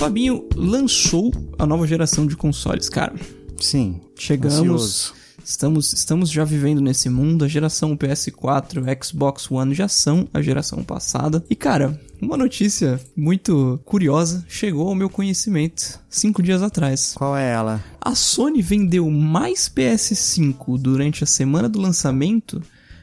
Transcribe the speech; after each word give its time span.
Fabinho 0.00 0.44
lançou 0.56 1.30
a 1.56 1.64
nova 1.64 1.86
geração 1.86 2.26
de 2.26 2.34
consoles, 2.34 2.88
cara. 2.88 3.14
Sim. 3.60 4.00
Chegamos. 4.16 4.58
ansioso. 4.58 5.19
Estamos, 5.50 5.92
estamos 5.92 6.30
já 6.30 6.44
vivendo 6.44 6.80
nesse 6.80 7.10
mundo. 7.10 7.44
A 7.44 7.48
geração 7.48 7.96
PS4, 7.96 9.04
Xbox 9.04 9.50
One 9.50 9.74
já 9.74 9.88
são 9.88 10.28
a 10.32 10.40
geração 10.40 10.84
passada. 10.84 11.44
E, 11.50 11.56
cara, 11.56 12.00
uma 12.22 12.36
notícia 12.36 13.00
muito 13.16 13.80
curiosa 13.84 14.44
chegou 14.48 14.86
ao 14.86 14.94
meu 14.94 15.10
conhecimento 15.10 15.98
cinco 16.08 16.40
dias 16.40 16.62
atrás. 16.62 17.14
Qual 17.16 17.36
é 17.36 17.50
ela? 17.50 17.82
A 18.00 18.14
Sony 18.14 18.62
vendeu 18.62 19.10
mais 19.10 19.68
PS5 19.68 20.78
durante 20.78 21.24
a 21.24 21.26
semana 21.26 21.68
do 21.68 21.80
lançamento 21.80 22.62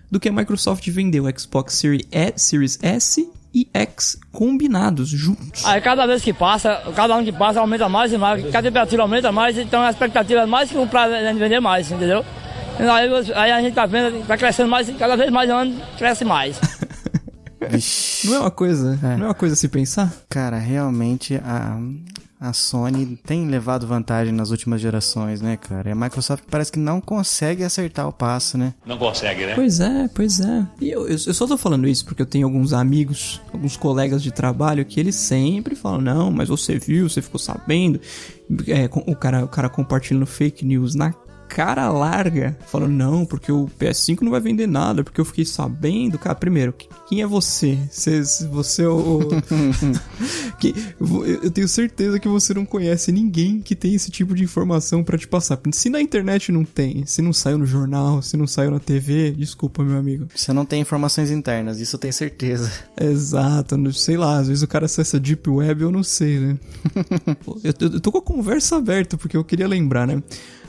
do 0.09 0.17
que 0.17 0.29
a 0.29 0.31
Microsoft 0.31 0.87
vendeu 0.89 1.25
Xbox 1.37 1.73
Series, 1.73 2.07
e, 2.09 2.33
Series 2.37 2.79
S 2.81 3.29
e 3.57 3.67
X 3.73 4.19
combinados 4.31 5.09
juntos. 5.09 5.65
Aí 5.65 5.81
cada 5.81 6.05
vez 6.05 6.21
que 6.21 6.31
passa, 6.31 6.79
cada 6.95 7.15
ano 7.15 7.25
que 7.25 7.31
passa 7.31 7.59
aumenta 7.59 7.89
mais 7.89 8.13
e 8.13 8.17
mais, 8.17 8.43
cada 8.51 8.67
temperatura 8.67 9.01
aumenta 9.01 9.31
mais, 9.31 9.57
então 9.57 9.81
a 9.81 9.89
expectativa 9.89 10.41
é 10.41 10.45
mais 10.45 10.69
que 10.69 10.77
e 10.77 11.33
vender 11.33 11.59
mais, 11.59 11.91
entendeu? 11.91 12.23
Aí, 12.79 13.09
aí 13.33 13.51
a 13.51 13.61
gente 13.61 13.73
tá 13.73 13.87
vendo, 13.87 14.23
tá 14.27 14.37
crescendo 14.37 14.69
mais, 14.69 14.87
cada 14.99 15.17
vez 15.17 15.31
mais 15.31 15.49
ano 15.49 15.75
cresce 15.97 16.23
mais. 16.23 16.59
Não 18.25 18.35
é 18.35 18.39
uma 18.39 18.51
coisa, 18.51 18.99
É. 19.03 19.15
não 19.17 19.25
é 19.25 19.27
uma 19.29 19.33
coisa 19.33 19.53
a 19.53 19.57
se 19.57 19.67
pensar? 19.67 20.13
Cara, 20.29 20.57
realmente 20.57 21.35
a, 21.35 21.79
a 22.39 22.53
Sony 22.53 23.17
tem 23.25 23.47
levado 23.47 23.87
vantagem 23.87 24.33
nas 24.33 24.51
últimas 24.51 24.79
gerações, 24.81 25.41
né, 25.41 25.57
cara? 25.57 25.89
E 25.89 25.91
a 25.91 25.95
Microsoft 25.95 26.43
parece 26.49 26.71
que 26.71 26.79
não 26.79 27.01
consegue 27.01 27.63
acertar 27.63 28.07
o 28.07 28.13
passo, 28.13 28.57
né? 28.57 28.73
Não 28.85 28.97
consegue, 28.97 29.45
né? 29.45 29.55
Pois 29.55 29.79
é, 29.79 30.07
pois 30.13 30.39
é. 30.39 30.67
E 30.79 30.89
eu, 30.89 31.01
eu, 31.07 31.17
eu 31.25 31.33
só 31.33 31.47
tô 31.47 31.57
falando 31.57 31.87
isso 31.87 32.05
porque 32.05 32.21
eu 32.21 32.25
tenho 32.27 32.45
alguns 32.45 32.73
amigos, 32.73 33.41
alguns 33.53 33.75
colegas 33.75 34.21
de 34.21 34.31
trabalho 34.31 34.85
que 34.85 34.99
eles 34.99 35.15
sempre 35.15 35.75
falam, 35.75 36.01
não, 36.01 36.31
mas 36.31 36.47
você 36.49 36.77
viu, 36.77 37.09
você 37.09 37.21
ficou 37.21 37.39
sabendo. 37.39 37.99
É, 38.67 38.89
o, 39.05 39.15
cara, 39.15 39.43
o 39.43 39.47
cara 39.47 39.67
compartilhando 39.69 40.25
fake 40.25 40.63
news 40.65 40.95
na 40.95 41.13
cara 41.47 41.89
larga, 41.91 42.57
falando, 42.67 42.91
não, 42.93 43.25
porque 43.25 43.51
o 43.51 43.67
PS5 43.79 44.21
não 44.21 44.31
vai 44.31 44.39
vender 44.39 44.67
nada, 44.67 45.03
porque 45.03 45.19
eu 45.19 45.25
fiquei 45.25 45.45
sabendo. 45.45 46.17
Cara, 46.19 46.35
primeiro, 46.35 46.73
que- 46.73 46.87
quem 47.07 47.21
é 47.21 47.27
você? 47.27 47.77
Você, 47.91 48.21
você 48.51 48.83
é 48.83 48.87
o. 48.89 49.19
que, 50.59 50.73
eu 51.41 51.49
tenho 51.51 51.67
certeza 51.67 52.19
que 52.19 52.27
você 52.27 52.53
não 52.53 52.65
conhece 52.65 53.11
ninguém 53.11 53.59
que 53.61 53.75
tem 53.75 53.93
esse 53.93 54.11
tipo 54.11 54.35
de 54.35 54.43
informação 54.43 55.03
pra 55.03 55.17
te 55.17 55.27
passar. 55.27 55.59
Se 55.71 55.89
na 55.89 56.01
internet 56.01 56.51
não 56.51 56.63
tem, 56.65 57.05
se 57.05 57.21
não 57.21 57.31
saiu 57.33 57.57
no 57.57 57.65
jornal, 57.65 58.21
se 58.21 58.35
não 58.37 58.47
saiu 58.47 58.71
na 58.71 58.79
TV, 58.79 59.31
desculpa, 59.31 59.83
meu 59.83 59.97
amigo. 59.97 60.27
Você 60.35 60.51
não 60.53 60.65
tem 60.65 60.81
informações 60.81 61.31
internas, 61.31 61.79
isso 61.79 61.95
eu 61.95 61.99
tenho 61.99 62.13
certeza. 62.13 62.71
Exato, 62.99 63.77
não- 63.77 63.91
sei 63.93 64.17
lá, 64.17 64.37
às 64.39 64.47
vezes 64.47 64.63
o 64.63 64.67
cara 64.67 64.85
acessa 64.85 65.19
Deep 65.19 65.49
Web, 65.49 65.81
eu 65.81 65.91
não 65.91 66.03
sei, 66.03 66.39
né? 66.39 66.57
Eu- 67.63 67.73
eu 67.93 67.99
tô 67.99 68.11
com 68.11 68.17
a 68.17 68.21
conversa 68.21 68.75
aberta, 68.77 69.17
porque 69.17 69.35
eu 69.35 69.43
queria 69.43 69.67
lembrar, 69.67 70.05
né? 70.07 70.21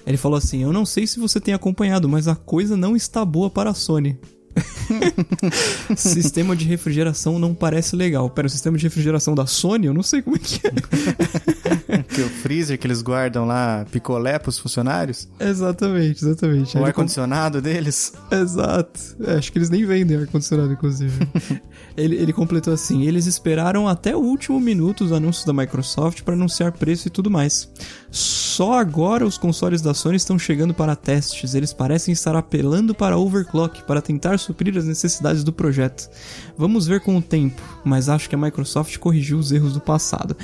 Ele 0.08 0.16
falou 0.16 0.38
assim: 0.38 0.62
Eu 0.62 0.72
não 0.72 0.86
sei 0.86 1.06
se 1.06 1.20
você 1.20 1.38
tem 1.38 1.52
acompanhado, 1.52 2.08
mas 2.08 2.26
a 2.26 2.34
coisa 2.34 2.76
não 2.76 2.96
está 2.96 3.24
boa 3.24 3.50
para 3.50 3.70
a 3.70 3.74
Sony. 3.74 4.18
sistema 5.96 6.54
de 6.54 6.64
refrigeração 6.64 7.38
não 7.38 7.54
parece 7.54 7.96
legal. 7.96 8.28
Pera, 8.30 8.46
o 8.46 8.50
sistema 8.50 8.76
de 8.76 8.84
refrigeração 8.84 9.34
da 9.34 9.46
Sony? 9.46 9.86
Eu 9.86 9.94
não 9.94 10.02
sei 10.02 10.22
como 10.22 10.36
é 10.36 10.38
que 10.38 10.60
é. 10.66 12.02
que 12.02 12.20
o 12.22 12.28
freezer 12.28 12.78
que 12.78 12.86
eles 12.86 13.02
guardam 13.02 13.44
lá, 13.44 13.86
picolé 13.90 14.38
pros 14.38 14.58
funcionários, 14.58 15.28
exatamente, 15.38 16.24
exatamente. 16.24 16.76
o 16.76 16.84
ar-condicionado 16.84 17.60
deles. 17.60 18.12
Exato. 18.30 19.00
É, 19.20 19.34
acho 19.34 19.52
que 19.52 19.58
eles 19.58 19.70
nem 19.70 19.84
vendem 19.84 20.16
ar-condicionado, 20.16 20.72
inclusive. 20.72 21.26
ele, 21.96 22.16
ele 22.16 22.32
completou 22.32 22.72
assim: 22.72 23.04
eles 23.04 23.26
esperaram 23.26 23.88
até 23.88 24.14
o 24.14 24.20
último 24.20 24.60
minuto 24.60 25.04
os 25.04 25.12
anúncios 25.12 25.44
da 25.44 25.52
Microsoft 25.52 26.22
para 26.22 26.34
anunciar 26.34 26.72
preço 26.72 27.08
e 27.08 27.10
tudo 27.10 27.30
mais. 27.30 27.68
Só 28.10 28.74
agora 28.74 29.26
os 29.26 29.36
consoles 29.38 29.82
da 29.82 29.94
Sony 29.94 30.16
estão 30.16 30.38
chegando 30.38 30.74
para 30.74 30.96
testes. 30.96 31.54
Eles 31.54 31.72
parecem 31.72 32.12
estar 32.12 32.34
apelando 32.34 32.94
para 32.94 33.18
overclock 33.18 33.82
para 33.84 34.00
tentar 34.00 34.38
suprir 34.48 34.76
as 34.78 34.86
necessidades 34.86 35.44
do 35.44 35.52
projeto. 35.52 36.08
Vamos 36.56 36.86
ver 36.86 37.00
com 37.00 37.16
o 37.16 37.22
tempo, 37.22 37.60
mas 37.84 38.08
acho 38.08 38.28
que 38.28 38.34
a 38.34 38.38
Microsoft 38.38 38.96
corrigiu 38.96 39.38
os 39.38 39.52
erros 39.52 39.74
do 39.74 39.80
passado. 39.80 40.34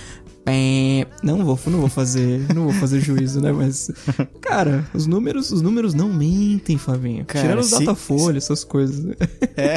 Não 1.22 1.42
vou, 1.44 1.58
não 1.66 1.80
vou 1.80 1.88
fazer, 1.88 2.44
não 2.54 2.64
vou 2.64 2.72
fazer 2.74 3.00
juízo, 3.00 3.40
né? 3.40 3.50
Mas, 3.50 3.90
cara, 4.42 4.84
os 4.92 5.06
números, 5.06 5.50
os 5.50 5.62
números 5.62 5.94
não 5.94 6.12
mentem, 6.12 6.76
Fabinho. 6.76 7.24
Cara, 7.24 7.42
Tirando 7.46 7.60
os 7.60 7.70
se- 7.70 7.78
Datafolha, 7.78 8.36
essas 8.36 8.62
coisas. 8.62 9.16
É, 9.56 9.76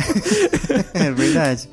é 1.07 1.11
verdade. 1.11 1.69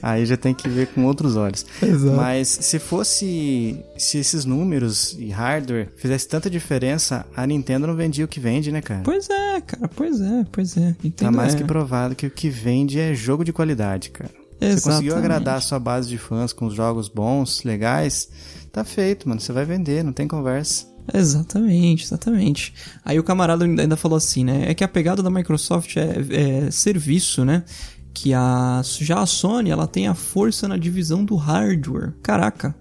Aí 0.00 0.24
já 0.24 0.36
tem 0.36 0.54
que 0.54 0.68
ver 0.68 0.86
com 0.88 1.04
outros 1.04 1.34
olhos. 1.36 1.66
Exato. 1.82 2.16
Mas 2.16 2.48
se 2.48 2.78
fosse. 2.78 3.78
Se 3.98 4.18
esses 4.18 4.44
números 4.44 5.16
e 5.18 5.30
hardware 5.30 5.88
fizesse 5.96 6.28
tanta 6.28 6.48
diferença, 6.48 7.26
a 7.36 7.46
Nintendo 7.46 7.86
não 7.86 7.96
vendia 7.96 8.24
o 8.24 8.28
que 8.28 8.38
vende, 8.38 8.70
né, 8.70 8.80
cara? 8.80 9.00
Pois 9.04 9.28
é, 9.28 9.60
cara, 9.60 9.88
pois 9.88 10.20
é, 10.20 10.44
pois 10.52 10.76
é. 10.76 10.94
Entendo, 11.02 11.16
Tá 11.16 11.30
mais 11.32 11.54
é. 11.54 11.58
que 11.58 11.64
provado 11.64 12.14
que 12.14 12.26
o 12.26 12.30
que 12.30 12.48
vende 12.48 13.00
é 13.00 13.12
jogo 13.14 13.44
de 13.44 13.52
qualidade, 13.52 14.10
cara. 14.10 14.30
Você 14.60 14.80
conseguiu 14.80 15.12
Exatamente. 15.12 15.12
agradar 15.12 15.56
a 15.56 15.60
sua 15.60 15.78
base 15.78 16.08
de 16.08 16.18
fãs 16.18 16.52
com 16.52 16.66
os 16.66 16.74
jogos 16.74 17.08
bons, 17.08 17.62
legais, 17.62 18.28
tá 18.72 18.84
feito, 18.84 19.28
mano. 19.28 19.40
Você 19.40 19.52
vai 19.52 19.64
vender, 19.64 20.02
não 20.02 20.12
tem 20.12 20.26
conversa. 20.26 20.86
Exatamente, 21.12 22.04
exatamente. 22.04 22.74
Aí 23.04 23.18
o 23.18 23.24
camarada 23.24 23.64
ainda 23.64 23.82
ainda 23.82 23.96
falou 23.96 24.16
assim, 24.16 24.44
né? 24.44 24.64
É 24.68 24.74
que 24.74 24.82
a 24.82 24.88
pegada 24.88 25.22
da 25.22 25.30
Microsoft 25.30 25.96
é, 25.96 26.66
é 26.66 26.70
serviço, 26.70 27.44
né? 27.44 27.64
Que 28.12 28.32
a, 28.32 28.80
já 28.82 29.20
a 29.20 29.26
Sony, 29.26 29.70
ela 29.70 29.86
tem 29.86 30.08
a 30.08 30.14
força 30.14 30.66
na 30.66 30.76
divisão 30.76 31.24
do 31.24 31.36
hardware. 31.36 32.14
Caraca. 32.22 32.74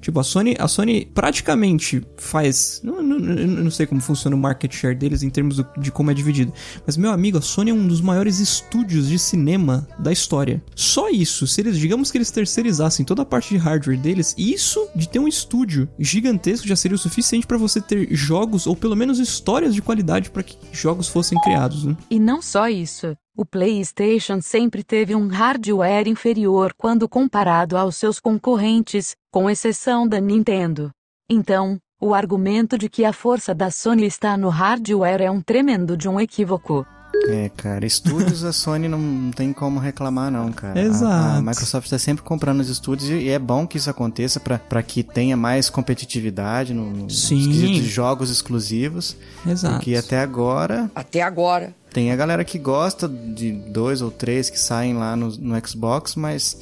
Tipo, 0.00 0.20
a 0.20 0.24
Sony, 0.24 0.56
a 0.58 0.66
Sony 0.66 1.06
praticamente 1.14 2.02
faz. 2.16 2.80
Não, 2.82 3.02
não, 3.02 3.18
não 3.18 3.70
sei 3.70 3.86
como 3.86 4.00
funciona 4.00 4.34
o 4.34 4.38
market 4.38 4.72
share 4.74 4.94
deles 4.94 5.22
em 5.22 5.30
termos 5.30 5.62
de 5.78 5.92
como 5.92 6.10
é 6.10 6.14
dividido. 6.14 6.52
Mas, 6.86 6.96
meu 6.96 7.10
amigo, 7.10 7.38
a 7.38 7.42
Sony 7.42 7.70
é 7.70 7.74
um 7.74 7.86
dos 7.86 8.00
maiores 8.00 8.38
estúdios 8.38 9.08
de 9.08 9.18
cinema 9.18 9.86
da 9.98 10.12
história. 10.12 10.62
Só 10.74 11.10
isso, 11.10 11.46
se 11.46 11.60
eles, 11.60 11.78
digamos 11.78 12.10
que 12.10 12.18
eles 12.18 12.30
terceirizassem 12.30 13.04
toda 13.04 13.22
a 13.22 13.26
parte 13.26 13.50
de 13.50 13.56
hardware 13.56 13.98
deles, 13.98 14.34
isso 14.38 14.88
de 14.94 15.08
ter 15.08 15.18
um 15.18 15.28
estúdio 15.28 15.88
gigantesco 15.98 16.66
já 16.66 16.76
seria 16.76 16.94
o 16.94 16.98
suficiente 16.98 17.46
pra 17.46 17.58
você 17.58 17.80
ter 17.80 18.08
jogos, 18.14 18.66
ou 18.66 18.74
pelo 18.76 18.96
menos 18.96 19.18
histórias 19.18 19.74
de 19.74 19.82
qualidade 19.82 20.30
pra 20.30 20.42
que 20.42 20.56
jogos 20.72 21.08
fossem 21.08 21.38
criados, 21.40 21.84
né? 21.84 21.96
E 22.10 22.18
não 22.18 22.40
só 22.40 22.68
isso, 22.68 23.16
o 23.40 23.46
PlayStation 23.46 24.42
sempre 24.42 24.84
teve 24.84 25.14
um 25.14 25.26
hardware 25.28 26.06
inferior 26.06 26.74
quando 26.76 27.08
comparado 27.08 27.74
aos 27.74 27.96
seus 27.96 28.20
concorrentes, 28.20 29.16
com 29.32 29.48
exceção 29.48 30.06
da 30.06 30.20
Nintendo. 30.20 30.90
Então, 31.26 31.78
o 31.98 32.12
argumento 32.12 32.76
de 32.76 32.90
que 32.90 33.02
a 33.02 33.14
força 33.14 33.54
da 33.54 33.70
Sony 33.70 34.04
está 34.04 34.36
no 34.36 34.50
hardware 34.50 35.22
é 35.22 35.30
um 35.30 35.40
tremendo 35.40 35.96
de 35.96 36.06
um 36.06 36.20
equívoco. 36.20 36.84
É, 37.28 37.48
cara, 37.48 37.84
estúdios 37.86 38.44
a 38.44 38.52
Sony 38.52 38.88
não, 38.88 39.30
tem 39.30 39.52
como 39.52 39.78
reclamar, 39.80 40.30
não, 40.30 40.52
cara. 40.52 40.78
A- 40.78 40.82
A, 40.82 40.86
Exato. 40.86 41.42
Microsoft 41.42 41.88
tá 41.90 41.98
sempre 41.98 42.22
comprando 42.22 42.60
os 42.60 42.68
estúdios 42.68 43.08
e 43.10 43.28
é 43.30 43.38
bom 43.38 43.66
que 43.66 43.78
isso 43.78 43.88
aconteça 43.90 44.38
pra 44.38 44.82
que 44.82 45.02
tenha 45.02 45.36
mais 45.36 45.68
competitividade 45.70 46.72
no, 46.74 47.10
Sim. 47.10 47.36
nos 47.36 47.46
quesitos 47.48 47.76
de 47.82 47.88
jogos 47.88 48.30
exclusivos. 48.30 49.16
Exato. 49.46 49.74
Porque 49.76 49.96
até 49.96 50.20
agora 50.20 50.90
Até 50.94 51.22
agora. 51.22 51.74
Tem 51.92 52.12
a 52.12 52.16
galera 52.16 52.44
que 52.44 52.58
gosta 52.58 53.08
de 53.08 53.52
dois 53.52 54.02
ou 54.02 54.10
três 54.10 54.48
que 54.48 54.58
saem 54.58 54.94
lá 54.94 55.16
no, 55.16 55.28
no 55.36 55.68
Xbox, 55.68 56.14
mas 56.14 56.56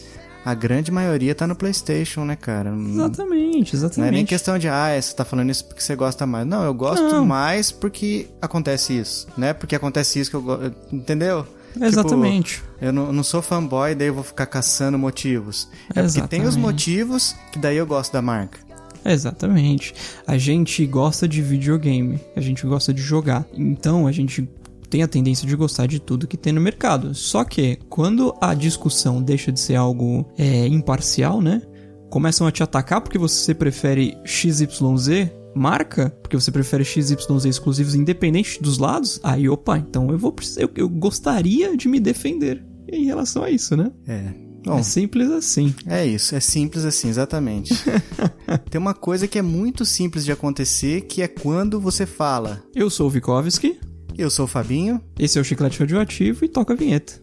a 0.45 0.55
grande 0.55 0.91
maioria 0.91 1.35
tá 1.35 1.47
no 1.47 1.55
PlayStation, 1.55 2.25
né, 2.25 2.35
cara? 2.37 2.75
Exatamente, 2.75 3.77
exatamente. 3.77 3.99
Não 4.01 4.07
é 4.07 4.11
nem 4.11 4.25
questão 4.25 4.59
de, 4.59 4.69
ah, 4.69 4.99
você 4.99 5.15
tá 5.15 5.25
falando 5.25 5.51
isso 5.51 5.65
porque 5.65 5.83
você 5.83 5.95
gosta 5.95 6.25
mais. 6.25 6.47
Não, 6.47 6.65
eu 6.65 6.73
gosto 6.73 7.03
Não. 7.03 7.27
mais 7.27 7.71
porque 7.71 8.29
acontece 8.41 8.99
isso, 8.99 9.29
né? 9.37 9.53
Porque 9.53 9.77
acontece 9.77 10.19
isso 10.19 10.31
que 10.31 10.37
eu 10.37 10.43
gosto. 10.43 10.75
Entendeu? 10.91 11.47
Exatamente. 11.79 12.55
Tipo, 12.55 12.67
eu 12.81 12.93
não, 12.93 13.13
não 13.13 13.23
sou 13.23 13.43
fanboy, 13.43 13.95
daí 13.95 14.09
eu 14.09 14.15
vou 14.15 14.25
ficar 14.25 14.47
caçando 14.47 14.99
motivos. 14.99 15.69
É 15.95 16.01
porque 16.03 16.23
tem 16.23 16.41
os 16.41 16.49
Exatamente. 16.49 16.59
motivos 16.59 17.37
que 17.53 17.59
daí 17.59 17.77
eu 17.77 17.87
gosto 17.87 18.13
da 18.13 18.23
marca. 18.23 18.59
Exatamente. 19.05 19.95
A 20.27 20.37
gente 20.37 20.85
gosta 20.87 21.29
de 21.29 21.41
videogame, 21.41 22.21
a 22.35 22.41
gente 22.41 22.67
gosta 22.67 22.93
de 22.93 23.01
jogar. 23.03 23.47
Então 23.55 24.07
a 24.07 24.13
gente 24.13 24.49
tem 24.89 25.03
a 25.03 25.09
tendência 25.09 25.47
de 25.47 25.55
gostar 25.55 25.87
de 25.87 26.01
tudo 26.01 26.27
que 26.27 26.37
tem 26.37 26.53
no 26.53 26.61
mercado. 26.61 27.15
Só 27.15 27.45
que 27.45 27.79
quando 27.89 28.35
a 28.41 28.55
discussão 28.55 29.23
deixa 29.23 29.53
de 29.53 29.61
ser 29.61 29.77
algo 29.77 30.27
é, 30.37 30.67
imparcial, 30.67 31.41
né? 31.41 31.63
Começam 32.11 32.47
a 32.47 32.53
te 32.53 32.63
atacar 32.63 33.01
porque 33.01 33.19
você 33.19 33.55
prefere 33.55 34.17
XYZ 34.25 35.31
marca, 35.55 36.11
porque 36.23 36.37
você 36.37 36.51
prefere 36.51 36.85
XYZ 36.85 37.45
exclusivos 37.47 37.95
independente 37.95 38.63
dos 38.63 38.79
lados. 38.79 39.21
Aí, 39.23 39.49
opa, 39.49 39.77
então 39.77 40.11
eu 40.11 40.19
vou 40.19 40.33
precisar, 40.33 40.63
eu, 40.63 40.71
eu 40.77 40.89
gostaria 40.89 41.77
de 41.77 41.89
me 41.89 42.01
defender 42.01 42.65
em 42.91 43.05
relação 43.05 43.43
a 43.43 43.51
isso, 43.51 43.77
né? 43.77 43.91
É. 44.07 44.49
Bom, 44.65 44.79
É 44.79 44.83
simples 44.83 45.31
assim. 45.31 45.75
É 45.87 46.05
isso, 46.05 46.35
é 46.35 46.41
simples 46.41 46.85
assim, 46.85 47.09
exatamente. 47.09 47.75
Tem 48.71 48.81
uma 48.81 48.95
coisa 48.95 49.29
que 49.29 49.39
é 49.39 49.43
muito 49.43 49.85
simples 49.85 50.25
de 50.25 50.33
acontecer, 50.33 51.03
que 51.03 51.23
é 51.23 51.29
quando 51.29 51.81
você 51.81 52.05
fala: 52.05 52.63
Eu 52.75 52.91
sou 52.91 53.07
o 53.07 53.11
Vikovski, 53.11 53.79
Eu 54.19 54.31
sou 54.31 54.47
o 54.47 54.49
Fabinho. 54.49 55.01
esse 55.17 55.39
é 55.39 55.41
o 55.41 55.45
Chiclete 55.45 55.79
Radioativo 55.79 56.45
e 56.45 56.49
toca 56.49 56.73
a 56.73 56.77
vinheta. 56.77 57.23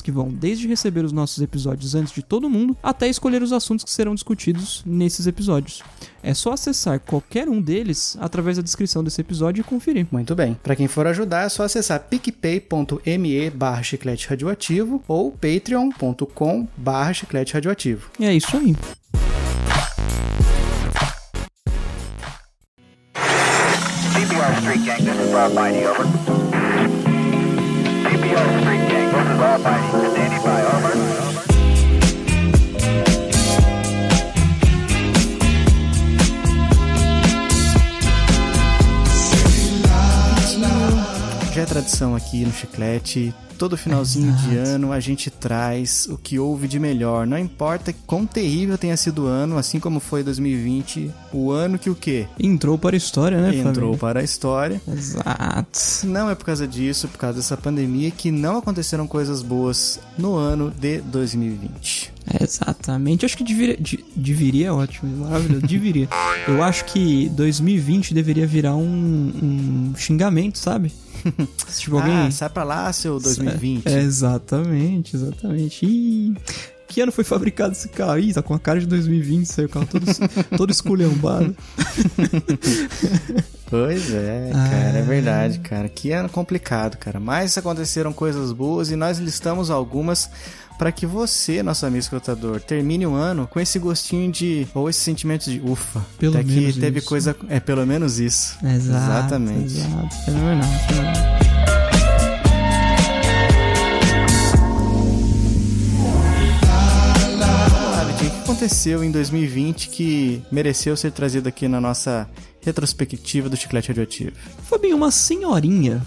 que 0.01 0.11
vão 0.11 0.29
desde 0.29 0.67
receber 0.67 1.05
os 1.05 1.11
nossos 1.11 1.41
episódios 1.41 1.95
antes 1.95 2.13
de 2.13 2.21
todo 2.23 2.49
mundo, 2.49 2.75
até 2.81 3.07
escolher 3.07 3.41
os 3.41 3.53
assuntos 3.53 3.85
que 3.85 3.91
serão 3.91 4.15
discutidos 4.15 4.81
nesses 4.85 5.27
episódios. 5.27 5.83
É 6.23 6.33
só 6.33 6.53
acessar 6.53 6.99
qualquer 6.99 7.49
um 7.49 7.61
deles 7.61 8.17
através 8.19 8.57
da 8.57 8.63
descrição 8.63 9.03
desse 9.03 9.21
episódio 9.21 9.61
e 9.61 9.63
conferir. 9.63 10.07
Muito 10.11 10.35
bem. 10.35 10.57
Pra 10.61 10.75
quem 10.75 10.87
for 10.87 11.07
ajudar, 11.07 11.45
é 11.45 11.49
só 11.49 11.63
acessar 11.63 11.99
picpay.me 12.09 13.49
barra 13.51 13.83
chiclete 13.83 14.27
radioativo 14.27 15.03
ou 15.07 15.31
patreon.com 15.31 16.67
barra 16.77 17.13
chiclete 17.13 17.53
radioativo. 17.53 18.09
E 18.19 18.25
é 18.25 18.33
isso 18.33 18.55
aí. 18.57 18.75
CPR 24.13 24.53
Street 24.59 24.85
Gang, 24.85 25.03
this 25.03 25.19
is 25.19 25.33
Rob 25.33 25.53
Mighty, 25.53 25.85
over. 25.85 26.05
CPR 28.03 28.59
Street 28.59 28.80
Já 41.53 41.61
é 41.61 41.65
tradição 41.65 42.15
aqui 42.15 42.45
no 42.45 42.53
Chiclete, 42.53 43.33
todo 43.61 43.77
finalzinho 43.77 44.33
de 44.37 44.57
ano 44.57 44.91
a 44.91 44.99
gente 44.99 45.29
traz 45.29 46.07
o 46.09 46.17
que 46.17 46.39
houve 46.39 46.67
de 46.67 46.79
melhor. 46.79 47.27
Não 47.27 47.37
importa 47.37 47.93
quão 48.07 48.25
terrível 48.25 48.75
tenha 48.75 48.97
sido 48.97 49.25
o 49.25 49.27
ano, 49.27 49.55
assim 49.55 49.79
como 49.79 49.99
foi 49.99 50.23
2020, 50.23 51.11
o 51.31 51.51
ano 51.51 51.77
que 51.77 51.87
o 51.87 51.93
quê? 51.93 52.25
Entrou 52.39 52.75
para 52.75 52.95
a 52.95 52.97
história, 52.97 53.39
né, 53.39 53.55
Entrou 53.55 53.73
Fabinho? 53.93 53.97
para 53.99 54.19
a 54.21 54.23
história. 54.23 54.81
Exato. 54.91 55.79
Não 56.07 56.27
é 56.27 56.33
por 56.33 56.43
causa 56.45 56.67
disso, 56.67 57.07
por 57.07 57.19
causa 57.19 57.37
dessa 57.37 57.55
pandemia, 57.55 58.09
que 58.09 58.31
não 58.31 58.57
aconteceram 58.57 59.05
coisas 59.05 59.43
boas 59.43 59.99
no 60.17 60.35
ano 60.35 60.71
de 60.71 60.99
2020. 61.01 62.11
Exatamente. 62.41 63.25
Acho 63.27 63.37
que 63.37 63.43
deveria, 63.43 63.77
de- 63.77 64.03
deveria 64.15 64.67
é 64.67 64.71
ótimo, 64.71 65.23
maravilhoso, 65.25 65.67
deveria. 65.67 66.09
Eu 66.47 66.63
acho 66.63 66.85
que 66.85 67.29
2020 67.29 68.11
deveria 68.11 68.47
virar 68.47 68.75
um, 68.75 68.81
um 68.81 69.93
xingamento, 69.95 70.57
sabe? 70.57 70.91
tipo, 71.77 71.97
alguém... 71.97 72.13
Ah, 72.13 72.31
sai 72.31 72.49
pra 72.49 72.63
lá, 72.63 72.91
seu 72.93 73.19
2020. 73.19 73.87
É, 73.87 73.99
exatamente, 73.99 75.15
exatamente. 75.15 75.85
Ih, 75.85 76.35
que 76.87 77.01
ano 77.01 77.11
foi 77.11 77.23
fabricado 77.23 77.71
esse 77.71 77.89
carro? 77.89 78.19
Ih, 78.19 78.33
tá 78.33 78.41
com 78.41 78.53
a 78.53 78.59
cara 78.59 78.79
de 78.79 78.85
2020, 78.85 79.45
saiu 79.45 79.67
o 79.67 79.69
carro 79.69 79.87
todo, 79.87 80.05
todo 80.57 80.71
esculhambado. 80.71 81.55
Pois 83.71 84.13
é, 84.13 84.49
cara, 84.51 84.97
é 84.97 85.01
verdade, 85.01 85.59
cara. 85.59 85.87
Que 85.87 86.11
ano 86.11 86.27
complicado, 86.27 86.97
cara. 86.97 87.21
Mas 87.21 87.57
aconteceram 87.57 88.11
coisas 88.11 88.51
boas 88.51 88.91
e 88.91 88.97
nós 88.97 89.17
listamos 89.17 89.71
algumas 89.71 90.29
para 90.77 90.91
que 90.91 91.05
você, 91.05 91.63
nosso 91.63 91.85
amigo 91.85 91.99
escutador, 92.01 92.59
termine 92.59 93.07
o 93.07 93.13
ano 93.13 93.47
com 93.47 93.61
esse 93.61 93.79
gostinho 93.79 94.29
de 94.29 94.67
ou 94.73 94.89
esse 94.89 94.99
sentimento 94.99 95.49
de 95.49 95.61
ufa. 95.63 96.05
Pelo 96.19 96.33
até 96.35 96.43
que 96.43 96.51
menos 96.51 96.75
teve 96.75 96.99
isso. 96.99 97.07
coisa, 97.07 97.33
é 97.47 97.61
pelo 97.61 97.85
menos 97.87 98.19
isso. 98.19 98.57
Exato, 98.61 98.97
Exatamente. 98.97 99.77
Exato, 99.77 100.15
fenomenal, 100.25 100.69
fenomenal. 100.87 101.41
Ah, 106.69 108.03
Vitinho, 108.07 108.29
o 108.29 108.33
que 108.33 108.41
aconteceu 108.41 109.03
em 109.03 109.11
2020 109.11 109.89
que 109.89 110.41
mereceu 110.51 110.95
ser 110.97 111.11
trazido 111.11 111.47
aqui 111.47 111.67
na 111.67 111.79
nossa 111.79 112.27
retrospectiva 112.63 113.49
do 113.49 113.57
Chiclete 113.57 113.89
Radioativo? 113.89 114.31
Fabinho, 114.63 114.95
uma 114.95 115.11
senhorinha 115.11 116.01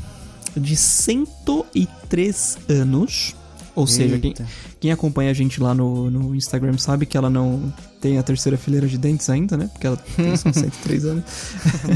de 0.57 0.77
103 0.77 2.59
anos. 2.69 3.35
Ou 3.77 3.89
seja, 3.89 4.17
quem, 4.21 4.31
Eita. 4.31 4.47
quem 4.79 4.93
acompanha 4.93 5.33
a 5.33 5.35
gente 5.35 5.61
lá 5.61 5.75
no, 5.75 6.09
no 6.09 6.33
Instagram 6.33 6.79
sabe 6.79 7.07
que 7.07 7.17
ela 7.17 7.29
não 7.29 7.73
tem 8.01 8.19
a 8.19 8.23
terceira 8.23 8.57
fileira 8.57 8.87
de 8.87 8.97
dentes 8.97 9.29
ainda, 9.29 9.57
né? 9.57 9.69
Porque 9.73 9.85
ela 9.85 9.97
tem 9.97 10.37
só 10.37 10.51
103 10.55 11.05
anos. 11.07 11.25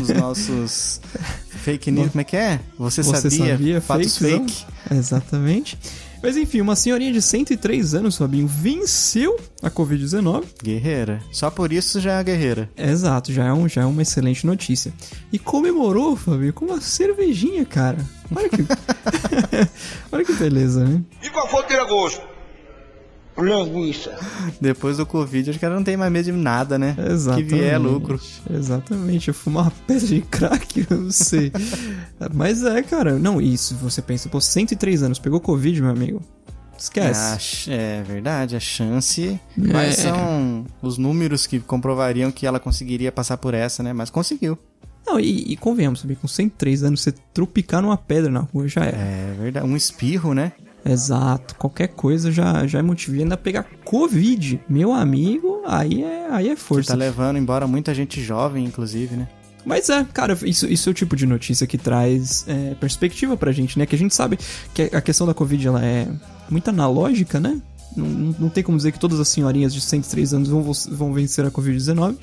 Os 0.03 0.09
nossos 0.09 1.01
fake 1.63 1.93
news, 1.93 2.09
como 2.09 2.21
é 2.21 2.25
que 2.25 2.37
é? 2.37 2.59
Você, 2.77 3.01
Você 3.05 3.31
sabia? 3.31 3.53
sabia? 3.53 3.81
Fatos 3.81 4.19
Fakes, 4.19 4.33
fake. 4.33 4.67
Exatamente. 4.91 5.79
Mas 6.23 6.37
enfim, 6.37 6.61
uma 6.61 6.77
senhorinha 6.77 7.13
de 7.13 7.23
103 7.23 7.95
anos, 7.95 8.17
Fabinho, 8.17 8.47
venceu 8.47 9.39
a 9.63 9.71
Covid-19. 9.71 10.45
Guerreira. 10.63 11.21
Só 11.33 11.51
por 11.51 11.73
isso 11.73 12.01
já 12.01 12.13
é 12.13 12.19
a 12.19 12.23
guerreira. 12.23 12.71
Exato, 12.77 13.33
já 13.33 13.45
é, 13.47 13.53
um, 13.53 13.69
já 13.69 13.83
é 13.83 13.87
uma 13.87 14.03
excelente 14.03 14.47
notícia. 14.47 14.93
E 15.33 15.39
comemorou, 15.39 16.17
Fabinho, 16.17 16.53
com 16.53 16.67
uma 16.67 16.81
cervejinha, 16.81 17.65
cara. 17.65 17.99
Olha 18.35 18.49
que. 18.49 18.63
Olha 20.13 20.25
que 20.25 20.33
beleza, 20.35 20.85
né? 20.85 21.03
E 21.23 21.31
qual 21.31 21.49
foi 21.49 21.61
o 21.61 21.67
tira-gosto? 21.67 22.38
Linguiça. 23.39 24.17
Depois 24.61 24.97
do 24.97 25.07
Covid, 25.07 25.51
acho 25.51 25.59
que 25.59 25.65
ela 25.65 25.77
não 25.77 25.85
tem 25.85 25.97
mais 25.97 26.11
medo 26.13 26.25
de 26.27 26.33
nada, 26.33 26.79
né? 26.79 26.97
Exatamente. 27.11 27.49
Que 27.49 27.55
vier 27.57 27.75
é 27.75 27.79
lucro. 27.79 28.21
Exatamente. 28.51 29.29
Eu 29.29 29.35
fumar 29.35 29.65
uma 29.65 29.73
pedra 29.87 30.07
de 30.07 30.21
crack, 30.23 30.87
eu 30.91 30.97
não 31.01 31.11
sei. 31.11 31.53
Mas 32.35 32.65
é, 32.65 32.83
cara. 32.83 33.19
Não, 33.19 33.41
isso, 33.41 33.75
você 33.77 34.03
pensa, 34.03 34.29
pô, 34.29 34.41
103 34.41 35.03
anos, 35.03 35.19
pegou 35.19 35.41
Covid, 35.41 35.81
meu 35.83 35.91
amigo. 35.91 36.21
Esquece. 36.77 37.21
Ah, 37.35 37.39
ch- 37.39 37.69
é 37.71 38.03
verdade, 38.03 38.55
a 38.57 38.61
chance. 38.61 39.39
Quais 39.71 39.97
são 39.97 40.65
os 40.81 40.97
números 40.97 41.47
que 41.47 41.59
comprovariam 41.61 42.31
que 42.31 42.47
ela 42.47 42.61
conseguiria 42.61 43.11
passar 43.11 43.37
por 43.37 43.53
essa, 43.55 43.83
né? 43.83 43.93
Mas 43.93 44.11
conseguiu. 44.11 44.57
Não, 45.07 45.19
e, 45.19 45.53
e 45.53 45.57
convenhamos, 45.57 46.01
sabe? 46.01 46.15
Com 46.17 46.29
103 46.29 46.83
anos, 46.85 47.01
você 47.03 47.13
trupicar 47.33 47.81
numa 47.83 47.97
pedra 47.97 48.31
na 48.31 48.41
rua 48.41 48.69
já 48.69 48.85
é. 48.85 48.91
É 48.91 49.35
verdade. 49.41 49.67
Um 49.67 49.77
espirro, 49.77 50.35
né? 50.35 50.53
Exato. 50.85 51.55
Qualquer 51.57 51.89
coisa 51.89 52.31
já, 52.33 52.67
já 52.67 52.79
é 52.79 52.83
motivo. 52.83 53.19
Ainda 53.19 53.37
pegar 53.37 53.67
Covid, 53.85 54.61
meu 54.69 54.93
amigo, 54.93 55.63
aí 55.67 56.03
é, 56.03 56.29
aí 56.31 56.49
é 56.49 56.55
Que 56.55 56.61
força. 56.61 56.93
tá 56.93 56.95
levando 56.99 57.37
embora 57.39 57.67
muita 57.67 57.95
gente 57.95 58.23
jovem, 58.23 58.65
inclusive, 58.65 59.17
né? 59.17 59.29
Mas 59.65 59.89
é, 59.91 60.05
cara, 60.05 60.39
isso, 60.45 60.67
isso 60.67 60.89
é 60.89 60.93
o 60.93 60.95
tipo 60.95 61.15
de 61.15 61.27
notícia 61.27 61.67
que 61.67 61.77
traz 61.77 62.45
é, 62.49 62.75
perspectiva 62.75 63.37
pra 63.37 63.53
gente, 63.53 63.79
né? 63.79 63.85
Que 63.85 63.95
a 63.95 63.99
gente 63.99 64.15
sabe 64.15 64.39
que 64.73 64.83
a 64.93 65.01
questão 65.01 65.27
da 65.27 65.35
Covid 65.35 65.67
ela 65.67 65.85
é 65.85 66.09
muito 66.49 66.69
analógica, 66.71 67.39
né? 67.39 67.61
Não, 67.97 68.07
não, 68.07 68.37
não 68.39 68.49
tem 68.49 68.63
como 68.63 68.77
dizer 68.77 68.93
que 68.93 68.99
todas 68.99 69.19
as 69.21 69.29
senhorinhas 69.29 69.75
de 69.75 69.81
103 69.81 70.33
anos 70.33 70.49
vão, 70.49 70.63
vão 70.97 71.13
vencer 71.13 71.45
a 71.45 71.51
Covid-19. 71.51 72.17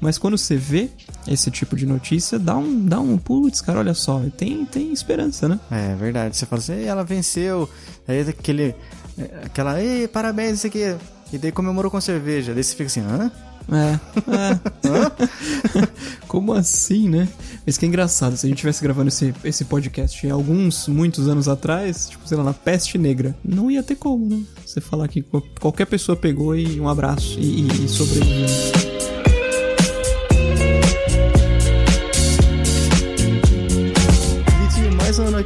Mas 0.00 0.16
quando 0.18 0.38
você 0.38 0.56
vê 0.56 0.88
esse 1.26 1.50
tipo 1.50 1.74
de 1.76 1.84
notícia, 1.86 2.38
dá 2.38 2.56
um, 2.56 2.84
dá 2.84 3.00
um 3.00 3.18
putz, 3.18 3.60
cara, 3.60 3.80
olha 3.80 3.94
só, 3.94 4.22
tem, 4.36 4.64
tem 4.64 4.92
esperança, 4.92 5.48
né? 5.48 5.58
É 5.70 5.94
verdade. 5.96 6.36
Você 6.36 6.46
fala 6.46 6.60
assim, 6.60 6.72
"Ei, 6.74 6.84
ela 6.86 7.02
venceu. 7.04 7.68
Aí 8.06 8.20
aquele. 8.20 8.74
é, 9.18 9.42
Aquela, 9.44 9.82
ei, 9.82 10.06
parabéns, 10.08 10.58
isso 10.58 10.66
aqui. 10.68 10.94
E 11.32 11.36
daí 11.38 11.52
comemorou 11.52 11.90
com 11.90 12.00
cerveja. 12.00 12.54
Daí 12.54 12.62
você 12.64 12.74
fica 12.74 12.86
assim, 12.86 13.00
hã? 13.00 13.30
É, 13.70 13.98
é. 14.88 15.88
Como 16.26 16.54
assim, 16.54 17.06
né? 17.08 17.28
Mas 17.66 17.76
que 17.76 17.84
é 17.84 17.88
engraçado, 17.88 18.34
se 18.36 18.46
a 18.46 18.48
gente 18.48 18.56
estivesse 18.56 18.82
gravando 18.82 19.08
esse, 19.08 19.34
esse 19.44 19.64
podcast 19.66 20.26
em 20.26 20.30
alguns, 20.30 20.88
muitos 20.88 21.28
anos 21.28 21.48
atrás, 21.48 22.08
tipo, 22.08 22.26
sei 22.26 22.38
lá, 22.38 22.44
na 22.44 22.54
peste 22.54 22.96
negra, 22.96 23.36
não 23.44 23.70
ia 23.70 23.82
ter 23.82 23.96
como, 23.96 24.26
né? 24.26 24.42
Você 24.64 24.80
falar 24.80 25.06
que 25.08 25.20
qual- 25.20 25.42
qualquer 25.60 25.84
pessoa 25.86 26.16
pegou 26.16 26.56
e 26.56 26.80
um 26.80 26.88
abraço 26.88 27.38
e, 27.38 27.62
e, 27.66 27.84
e 27.84 27.88
sobreviveu. 27.88 28.87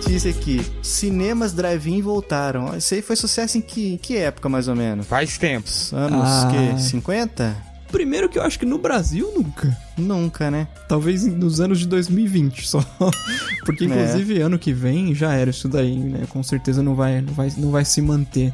Notícia 0.02 0.30
aqui. 0.30 0.60
Cinemas 0.82 1.52
drive-in 1.52 2.02
voltaram. 2.02 2.76
Isso 2.76 2.92
aí 2.94 3.02
foi 3.02 3.14
sucesso 3.16 3.56
em 3.56 3.60
que, 3.60 3.98
que 3.98 4.16
época, 4.16 4.48
mais 4.48 4.66
ou 4.68 4.74
menos? 4.74 5.06
Faz 5.06 5.38
tempo. 5.38 5.68
Anos, 5.92 6.20
Ah. 6.28 6.50
que? 6.76 6.82
50? 6.82 7.56
Primeiro 7.90 8.28
que 8.28 8.38
eu 8.38 8.42
acho 8.42 8.58
que 8.58 8.64
no 8.66 8.78
Brasil 8.78 9.30
nunca. 9.36 9.76
Nunca, 9.96 10.50
né? 10.50 10.66
Talvez 10.88 11.24
nos 11.26 11.60
anos 11.60 11.78
de 11.78 11.86
2020 11.86 12.66
só. 12.66 12.80
Porque, 13.64 13.84
É. 13.84 13.86
inclusive, 13.86 14.40
ano 14.40 14.58
que 14.58 14.72
vem 14.72 15.14
já 15.14 15.34
era 15.34 15.50
isso 15.50 15.68
daí, 15.68 15.96
né? 15.96 16.24
Com 16.28 16.42
certeza 16.42 16.82
não 16.82 16.94
vai, 16.94 17.20
não 17.20 17.32
vai, 17.34 17.52
não 17.56 17.70
vai 17.70 17.84
se 17.84 18.00
manter. 18.02 18.52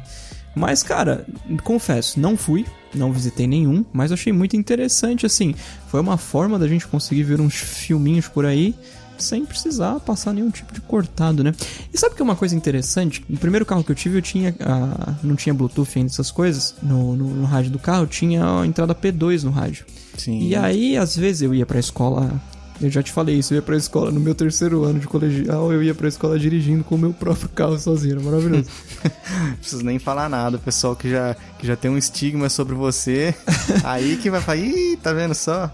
Mas, 0.55 0.83
cara, 0.83 1.25
confesso, 1.63 2.19
não 2.19 2.35
fui, 2.35 2.65
não 2.93 3.13
visitei 3.13 3.47
nenhum, 3.47 3.85
mas 3.93 4.11
achei 4.11 4.33
muito 4.33 4.57
interessante, 4.57 5.25
assim. 5.25 5.55
Foi 5.87 6.01
uma 6.01 6.17
forma 6.17 6.59
da 6.59 6.67
gente 6.67 6.85
conseguir 6.87 7.23
ver 7.23 7.39
uns 7.39 7.55
filminhos 7.55 8.27
por 8.27 8.45
aí 8.45 8.75
sem 9.23 9.45
precisar 9.45 9.99
passar 9.99 10.33
nenhum 10.33 10.49
tipo 10.49 10.73
de 10.73 10.81
cortado, 10.81 11.43
né? 11.43 11.53
E 11.93 11.97
sabe 11.97 12.15
que 12.15 12.21
é 12.21 12.23
uma 12.23 12.35
coisa 12.35 12.55
interessante? 12.55 13.23
No 13.29 13.37
primeiro 13.37 13.65
carro 13.65 13.83
que 13.83 13.91
eu 13.91 13.95
tive, 13.95 14.17
eu 14.17 14.21
tinha. 14.21 14.55
ah, 14.61 15.15
não 15.23 15.35
tinha 15.35 15.53
Bluetooth 15.53 15.97
ainda, 15.97 16.11
essas 16.11 16.31
coisas. 16.31 16.75
No, 16.81 17.15
no, 17.15 17.27
no 17.27 17.45
rádio 17.45 17.71
do 17.71 17.79
carro, 17.79 18.07
tinha 18.07 18.61
a 18.61 18.65
entrada 18.65 18.95
P2 18.95 19.43
no 19.43 19.51
rádio. 19.51 19.85
Sim. 20.17 20.41
E 20.41 20.55
aí, 20.55 20.97
às 20.97 21.15
vezes, 21.15 21.41
eu 21.41 21.53
ia 21.53 21.65
pra 21.65 21.79
escola. 21.79 22.41
Eu 22.81 22.89
já 22.89 23.03
te 23.03 23.11
falei 23.11 23.35
isso, 23.35 23.53
eu 23.53 23.57
ia 23.57 23.61
pra 23.61 23.75
escola 23.75 24.09
no 24.09 24.21
meu 24.21 24.33
terceiro 24.33 24.85
ano 24.85 24.99
de 24.99 25.07
colegial, 25.07 25.71
eu 25.73 25.83
ia 25.83 25.93
pra 25.93 26.07
escola 26.07 26.39
dirigindo 26.39 26.81
com 26.81 26.95
o 26.95 26.97
meu 26.97 27.11
próprio 27.11 27.49
carro 27.49 27.77
sozinho, 27.77 28.13
era 28.13 28.21
maravilhoso. 28.21 28.69
Não 29.03 29.55
preciso 29.57 29.83
nem 29.83 29.99
falar 29.99 30.29
nada. 30.29 30.55
O 30.55 30.59
pessoal 30.59 30.95
que 30.95 31.09
já, 31.09 31.35
que 31.57 31.67
já 31.67 31.75
tem 31.75 31.91
um 31.91 31.97
estigma 31.97 32.47
sobre 32.47 32.75
você. 32.75 33.35
aí 33.83 34.15
que 34.15 34.29
vai 34.29 34.39
falar, 34.39 34.57
ih, 34.59 34.95
tá 34.95 35.11
vendo 35.11 35.35
só? 35.35 35.69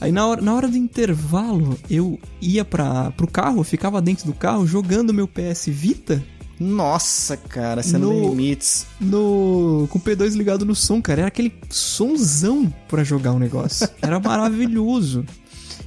Aí 0.00 0.10
na 0.12 0.26
hora, 0.26 0.40
na 0.42 0.54
hora 0.54 0.68
do 0.68 0.76
intervalo, 0.76 1.78
eu 1.88 2.18
ia 2.40 2.64
para 2.64 3.10
pro 3.12 3.26
carro, 3.26 3.62
ficava 3.64 4.00
dentro 4.00 4.26
do 4.26 4.32
carro 4.32 4.66
jogando 4.66 5.12
meu 5.14 5.26
PS 5.28 5.66
Vita 5.68 6.22
Nossa, 6.58 7.36
cara, 7.38 7.82
você 7.82 7.96
não 7.96 8.12
No- 8.12 8.28
limites. 8.30 8.86
no 9.00 9.86
com 9.90 9.98
o 9.98 10.00
P2 10.02 10.34
ligado 10.36 10.64
no 10.66 10.74
som, 10.74 11.00
cara. 11.00 11.22
Era 11.22 11.28
aquele 11.28 11.52
sonzão 11.70 12.72
pra 12.88 13.02
jogar 13.02 13.32
o 13.32 13.38
negócio. 13.38 13.88
Era 14.02 14.20
maravilhoso. 14.20 15.24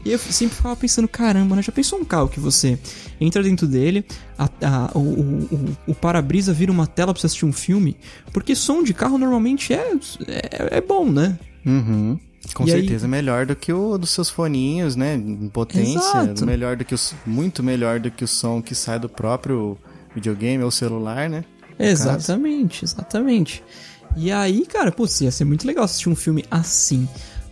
E 0.05 0.11
eu 0.11 0.19
sempre 0.19 0.55
ficava 0.57 0.75
pensando, 0.75 1.07
caramba, 1.07 1.55
né? 1.55 1.61
Já 1.61 1.71
pensou 1.71 1.97
um 1.99 2.03
carro 2.03 2.27
que 2.27 2.39
você 2.39 2.77
entra 3.21 3.41
dentro 3.41 3.65
dele, 3.65 4.03
a- 4.37 4.49
a- 4.61 4.91
o, 4.95 4.99
o- 4.99 5.47
o- 5.51 5.77
o 5.91 5.95
para-brisa 5.95 6.51
vira 6.51 6.71
uma 6.73 6.85
tela 6.85 7.13
pra 7.13 7.21
você 7.21 7.27
assistir 7.27 7.45
um 7.45 7.53
filme? 7.53 7.95
Porque 8.33 8.53
som 8.55 8.83
de 8.83 8.93
carro 8.93 9.17
normalmente 9.17 9.73
é, 9.73 9.93
é, 10.27 10.77
é 10.77 10.81
bom, 10.81 11.09
né? 11.09 11.37
Uhum. 11.65 12.19
Com 12.53 12.67
E 12.67 12.71
aí- 12.73 12.81
certeza 12.81 13.07
melhor 13.07 13.45
do 13.45 13.55
que 13.55 13.71
o 13.73 13.97
dos 13.97 14.09
seus 14.11 14.29
foninhos, 14.29 14.95
né? 14.95 15.15
Em 15.15 15.47
potência. 15.49 15.97
Exato. 15.97 16.45
Melhor 16.45 16.75
do 16.75 16.83
que 16.85 16.93
os, 16.93 17.13
muito 17.25 17.63
melhor 17.63 17.99
do 17.99 18.11
que 18.11 18.23
o 18.23 18.27
som 18.27 18.61
que 18.61 18.75
sai 18.75 18.99
do 18.99 19.07
próprio 19.09 19.77
videogame 20.13 20.63
ou 20.63 20.69
celular, 20.71 21.29
né? 21.29 21.43
Exatamente, 21.79 22.83
exatamente. 22.85 23.63
E 24.15 24.31
aí, 24.31 24.65
cara, 24.65 24.91
pô, 24.91 25.05
ia 25.21 25.31
ser 25.31 25.45
muito 25.45 25.65
legal 25.65 25.85
assistir 25.85 26.09
um 26.09 26.15
filme 26.15 26.45
assim. 26.51 27.07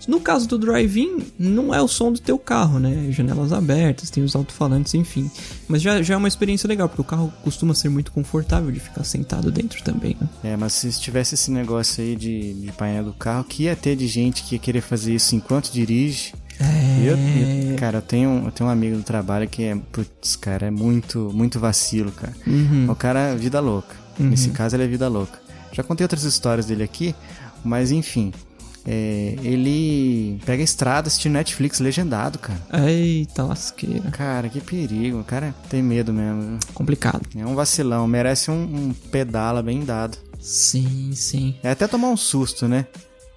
No 0.08 0.20
caso 0.20 0.48
do 0.48 0.58
drive-in, 0.58 1.20
não 1.38 1.74
é 1.74 1.82
o 1.82 1.88
som 1.88 2.12
do 2.12 2.20
teu 2.20 2.38
carro, 2.40 2.80
né? 2.80 3.08
Janelas 3.12 3.52
abertas, 3.54 4.10
tem 4.10 4.24
os 4.24 4.36
alto-falantes, 4.36 4.94
enfim. 4.94 5.30
Mas 5.68 5.82
já, 5.82 6.02
já 6.02 6.14
é 6.14 6.18
uma 6.18 6.28
experiência 6.28 6.68
legal, 6.68 6.88
porque 6.90 7.02
o 7.02 7.06
carro 7.06 7.32
costuma 7.44 7.74
ser 7.74 7.90
muito 7.90 8.12
confortável 8.12 8.72
de 8.72 8.80
ficar 8.80 9.04
sentado 9.04 9.52
dentro 9.52 9.84
também, 9.84 10.16
né? 10.20 10.28
É, 10.44 10.58
mas 10.58 10.74
se 10.74 10.92
tivesse 11.00 11.36
esse 11.36 11.52
negócio 11.52 12.04
aí 12.04 12.16
de, 12.16 12.54
de 12.54 12.72
painel 12.74 13.04
do 13.06 13.14
carro, 13.14 13.44
que 13.44 13.64
ia 13.64 13.76
ter 13.76 13.96
de 13.96 14.08
gente 14.08 14.44
que 14.44 14.56
ia 14.56 14.60
querer 14.60 14.82
fazer 14.82 15.14
isso 15.16 15.36
enquanto 15.36 15.72
dirige. 15.72 16.34
É. 16.60 17.02
Eu, 17.10 17.18
eu- 17.72 17.76
cara, 17.78 17.98
eu 17.98 18.02
tenho, 18.02 18.44
eu 18.46 18.52
tenho 18.52 18.70
um 18.70 18.72
amigo 18.72 18.98
do 18.98 19.04
trabalho 19.04 19.48
que 19.50 19.64
é, 19.64 19.76
putz, 19.92 20.36
cara, 20.36 20.68
é 20.68 20.72
muito, 20.72 21.32
muito 21.34 21.60
vacilo, 21.60 22.12
cara. 22.12 22.34
Uhum. 22.46 22.88
O 22.90 22.96
cara 22.96 23.20
é 23.30 23.36
vida 23.36 23.60
louca. 23.60 23.96
Nesse 24.20 24.50
caso, 24.50 24.76
ele 24.76 24.84
é 24.84 24.88
vida 24.88 25.08
louca. 25.08 25.40
Já 25.72 25.82
contei 25.82 26.04
outras 26.04 26.24
histórias 26.24 26.68
dele 26.68 26.84
aqui, 26.84 27.16
mas 27.64 27.92
enfim. 27.92 28.32
É, 28.86 29.36
ele 29.44 30.40
pega 30.46 30.62
a 30.62 30.64
estrada 30.64 31.08
assistindo 31.08 31.34
Netflix 31.34 31.80
legendado, 31.80 32.40
cara. 32.40 32.60
Eita 32.90 33.44
lasqueira. 33.44 34.10
Cara, 34.12 34.50
que 34.50 34.60
perigo. 34.60 35.20
O 35.20 35.24
cara 35.24 35.54
tem 35.70 35.82
medo 35.82 36.12
mesmo. 36.14 36.60
Complicado. 36.74 37.22
É 37.36 37.46
um 37.46 37.56
vacilão. 37.56 38.08
Merece 38.08 38.50
um, 38.50 38.64
um 38.64 38.94
pedala 39.12 39.62
bem 39.62 39.84
dado. 39.84 40.18
Sim, 40.40 41.12
sim. 41.14 41.56
É 41.62 41.70
até 41.70 41.88
tomar 41.88 42.10
um 42.10 42.18
susto, 42.18 42.68
né? 42.68 42.88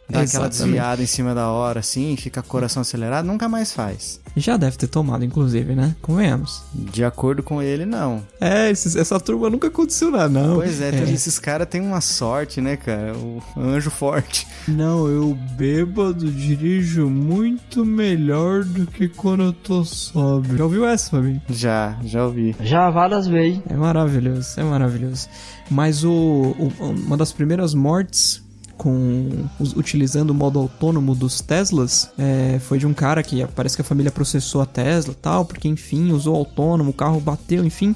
Dá 0.09 0.21
aquela 0.21 0.49
desviada 0.49 1.03
em 1.03 1.07
cima 1.07 1.35
da 1.35 1.49
hora, 1.49 1.81
assim, 1.81 2.15
fica 2.17 2.43
coração 2.43 2.83
acelerado, 2.83 3.25
nunca 3.27 3.49
mais 3.49 3.73
faz. 3.73 4.21
Já 4.37 4.57
deve 4.57 4.77
ter 4.77 4.87
tomado, 4.89 5.25
inclusive, 5.25 5.75
né? 5.75 5.95
Convenhamos. 6.03 6.63
De 6.75 7.05
acordo 7.05 7.43
com 7.43 7.63
ele, 7.63 7.87
não. 7.87 8.23
É, 8.41 8.71
esses- 8.71 8.97
essa 8.97 9.19
turma 9.19 9.49
nunca 9.49 9.69
aconteceu 9.69 10.11
nada, 10.11 10.29
não. 10.29 10.57
Pois 10.57 10.81
é, 10.81 10.91
esses 11.11 11.39
caras 11.39 11.69
têm 11.69 11.81
uma 11.81 12.01
sorte, 12.01 12.61
né, 12.61 12.77
cara? 12.77 13.15
O 13.17 13.41
anjo 13.57 13.91
forte. 13.91 14.47
Não, 14.69 15.07
eu 15.09 15.35
bêbado 15.57 16.31
dirijo 16.31 17.09
muito 17.09 17.85
melhor 17.85 18.65
do 18.65 18.87
que 18.87 19.09
quando 19.09 19.45
eu 19.45 19.53
tô 19.53 19.85
sóbrio. 19.85 20.59
Já 20.59 20.65
ouviu 20.65 20.87
essa, 20.87 21.11
Fabinho? 21.11 21.41
Já, 21.49 21.97
já 22.05 22.25
ouvi. 22.27 22.55
Já 22.61 22.91
várias 22.91 23.27
vezes. 23.27 23.61
É 23.71 23.75
maravilhoso, 23.75 24.49
é 24.61 24.65
maravilhoso. 24.65 25.29
Mas 25.71 26.05
o, 26.05 26.11
o- 26.11 26.73
uma 27.07 27.17
das 27.17 27.33
primeiras 27.33 27.73
mortes 27.73 28.43
com 28.77 29.47
utilizando 29.77 30.31
o 30.31 30.35
modo 30.35 30.59
autônomo 30.59 31.15
dos 31.15 31.41
Teslas 31.41 32.11
é, 32.19 32.59
foi 32.59 32.79
de 32.79 32.87
um 32.87 32.95
cara 32.95 33.23
que 33.23 33.47
parece 33.55 33.77
que 33.77 33.83
a 33.83 33.85
família 33.85 34.11
processou 34.11 34.61
a 34.61 34.67
Tesla 34.67 35.15
tal, 35.21 35.45
porque 35.45 35.69
enfim, 35.69 36.13
usou 36.13 36.37
autônomo, 36.37 36.91
o 36.91 36.95
carro 36.95 37.21
bateu, 37.21 37.65
enfim. 37.65 37.95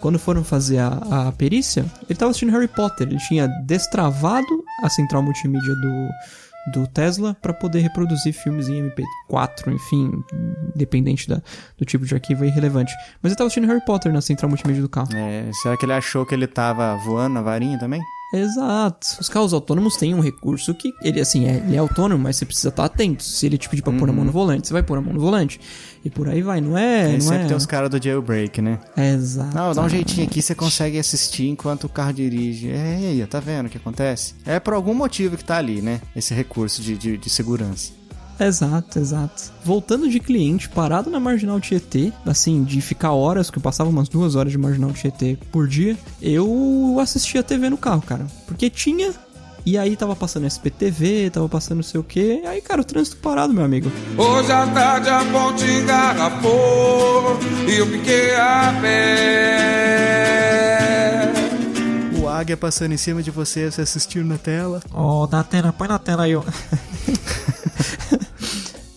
Quando 0.00 0.18
foram 0.18 0.42
fazer 0.42 0.78
a, 0.78 1.28
a 1.28 1.32
perícia, 1.32 1.84
ele 2.08 2.18
tava 2.18 2.30
assistindo 2.30 2.52
Harry 2.52 2.68
Potter, 2.68 3.06
ele 3.06 3.18
tinha 3.18 3.46
destravado 3.66 4.64
a 4.82 4.88
central 4.88 5.22
multimídia 5.22 5.74
do, 5.74 6.08
do 6.80 6.86
Tesla 6.86 7.36
para 7.42 7.52
poder 7.52 7.80
reproduzir 7.80 8.32
filmes 8.32 8.68
em 8.68 8.90
MP4, 8.90 9.72
enfim, 9.72 10.10
independente 10.74 11.28
da, 11.28 11.42
do 11.76 11.84
tipo 11.84 12.06
de 12.06 12.14
arquivo 12.14 12.44
é 12.44 12.46
irrelevante. 12.46 12.94
Mas 13.22 13.32
ele 13.32 13.36
tava 13.36 13.48
assistindo 13.48 13.66
Harry 13.66 13.84
Potter 13.84 14.10
na 14.10 14.22
central 14.22 14.48
multimídia 14.48 14.80
do 14.80 14.88
carro. 14.88 15.14
É, 15.14 15.50
será 15.62 15.76
que 15.76 15.84
ele 15.84 15.92
achou 15.92 16.24
que 16.24 16.34
ele 16.34 16.46
tava 16.46 16.96
voando 16.96 17.34
na 17.34 17.42
varinha 17.42 17.78
também? 17.78 18.00
Exato. 18.32 19.06
Os 19.20 19.28
carros 19.28 19.52
autônomos 19.52 19.96
têm 19.96 20.14
um 20.14 20.20
recurso 20.20 20.72
que 20.74 20.94
ele 21.02 21.20
assim 21.20 21.46
é, 21.46 21.56
ele 21.56 21.76
é 21.76 21.78
autônomo, 21.78 22.22
mas 22.22 22.36
você 22.36 22.46
precisa 22.46 22.68
estar 22.68 22.84
atento. 22.84 23.22
Se 23.22 23.46
ele 23.46 23.58
te 23.58 23.68
pedir 23.68 23.82
pra 23.82 23.92
pôr 23.92 24.08
a 24.08 24.12
mão 24.12 24.24
no 24.24 24.32
volante, 24.32 24.68
você 24.68 24.72
vai 24.72 24.82
pôr 24.82 24.98
a 24.98 25.00
mão 25.00 25.12
no 25.12 25.20
volante. 25.20 25.60
E 26.04 26.08
por 26.08 26.28
aí 26.28 26.40
vai, 26.40 26.60
não 26.60 26.78
é? 26.78 27.06
Aí 27.06 27.12
não 27.14 27.20
sempre 27.20 27.44
é. 27.44 27.46
tem 27.46 27.56
os 27.56 27.66
caras 27.66 27.90
do 27.90 28.02
jailbreak, 28.02 28.62
né? 28.62 28.78
Exato. 28.96 29.54
Não, 29.54 29.74
dá 29.74 29.82
um 29.82 29.88
jeitinho 29.88 30.26
aqui, 30.26 30.40
você 30.40 30.54
consegue 30.54 30.98
assistir 30.98 31.48
enquanto 31.48 31.84
o 31.84 31.88
carro 31.88 32.12
dirige. 32.12 32.70
É, 32.70 33.26
tá 33.26 33.40
vendo 33.40 33.66
o 33.66 33.68
que 33.68 33.76
acontece? 33.76 34.34
É 34.46 34.58
por 34.58 34.74
algum 34.74 34.94
motivo 34.94 35.36
que 35.36 35.44
tá 35.44 35.58
ali, 35.58 35.82
né? 35.82 36.00
Esse 36.14 36.32
recurso 36.32 36.80
de, 36.82 36.96
de, 36.96 37.18
de 37.18 37.30
segurança. 37.30 37.99
Exato, 38.40 38.98
exato. 38.98 39.52
Voltando 39.62 40.08
de 40.08 40.18
cliente, 40.18 40.66
parado 40.68 41.10
na 41.10 41.20
Marginal 41.20 41.60
Tietê, 41.60 42.10
assim, 42.24 42.64
de 42.64 42.80
ficar 42.80 43.12
horas, 43.12 43.50
que 43.50 43.58
eu 43.58 43.62
passava 43.62 43.90
umas 43.90 44.08
duas 44.08 44.34
horas 44.34 44.50
de 44.50 44.56
Marginal 44.56 44.92
Tietê 44.92 45.36
por 45.52 45.68
dia, 45.68 45.94
eu 46.22 46.96
assistia 47.00 47.42
TV 47.42 47.68
no 47.68 47.76
carro, 47.76 48.00
cara. 48.00 48.26
Porque 48.46 48.70
tinha, 48.70 49.12
e 49.64 49.76
aí 49.76 49.94
tava 49.94 50.16
passando 50.16 50.46
SPTV, 50.46 51.28
tava 51.30 51.46
passando 51.50 51.76
não 51.76 51.82
sei 51.82 52.00
o 52.00 52.04
que, 52.04 52.40
aí, 52.46 52.62
cara, 52.62 52.80
o 52.80 52.84
trânsito 52.84 53.18
parado, 53.18 53.52
meu 53.52 53.62
amigo. 53.64 53.92
Hoje 54.16 54.50
à 54.50 54.66
tarde 54.68 55.10
a 55.10 55.22
ponte 55.26 55.64
engarrafou 55.64 57.38
e 57.68 57.76
eu 57.76 57.86
fiquei 57.86 58.34
a 58.36 58.74
pé. 58.80 59.70
O 62.18 62.26
águia 62.26 62.56
passando 62.56 62.92
em 62.92 62.96
cima 62.96 63.22
de 63.22 63.30
você, 63.30 63.70
você 63.70 63.82
assistindo 63.82 64.24
na 64.24 64.38
tela. 64.38 64.80
Ó, 64.92 65.28
na 65.30 65.44
tela, 65.44 65.74
põe 65.74 65.88
na 65.88 65.98
tela 65.98 66.22
aí, 66.22 66.34
ó. 66.34 66.42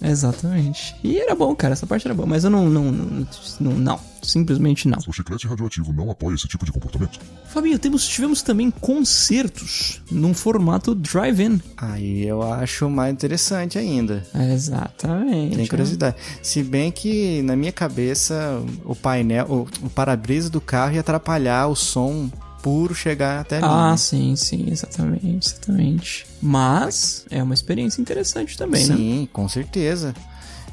Exatamente. 0.04 0.96
E 1.04 1.18
era 1.18 1.34
bom, 1.34 1.56
cara, 1.56 1.74
essa 1.74 1.88
parte 1.88 2.06
era 2.06 2.14
boa, 2.14 2.28
mas 2.28 2.44
eu 2.44 2.50
não, 2.50 2.70
não, 2.70 2.92
não, 2.92 3.28
não, 3.60 3.72
não, 3.72 4.00
simplesmente 4.22 4.88
não. 4.88 5.00
O 5.08 5.14
chiclete 5.14 5.48
radioativo 5.48 5.94
não 5.94 6.12
apoia 6.12 6.36
esse 6.36 6.48
tipo 6.48 6.66
de 6.66 6.72
comportamento. 6.72 7.20
Fabinho, 7.46 7.80
temos, 7.80 8.08
tivemos 8.08 8.42
também 8.42 8.70
concertos 8.70 10.02
num 10.12 10.34
formato 10.34 10.94
drive-in. 10.94 11.62
Aí 11.78 12.26
eu 12.28 12.44
acho 12.44 12.90
mais 12.90 13.14
interessante 13.14 13.78
ainda. 13.78 14.26
Exatamente. 14.54 15.56
Tem 15.56 15.68
curiosidade. 15.68 16.18
Se 16.42 16.62
bem 16.62 16.92
que 16.92 17.42
na 17.44 17.56
minha 17.56 17.72
cabeça 17.72 18.62
o 18.84 18.96
painel, 18.96 19.46
o, 19.50 19.86
o 19.86 19.90
para-brisa 19.90 20.50
do 20.50 20.60
carro 20.60 20.96
ia 20.96 21.00
atrapalhar 21.00 21.68
o 21.68 21.76
som 21.76 22.30
puro 22.64 22.96
chegar 22.96 23.42
até 23.42 23.58
ali. 23.58 23.66
Ah, 23.68 23.92
né? 23.92 23.98
sim, 23.98 24.36
sim, 24.38 24.66
exatamente, 24.72 25.48
exatamente. 25.48 26.26
Mas 26.42 27.26
é 27.30 27.44
uma 27.44 27.54
experiência 27.54 28.02
interessante 28.02 28.58
também, 28.58 28.88
né? 28.88 28.96
Sim, 28.96 29.30
com 29.32 29.48
certeza. 29.50 30.16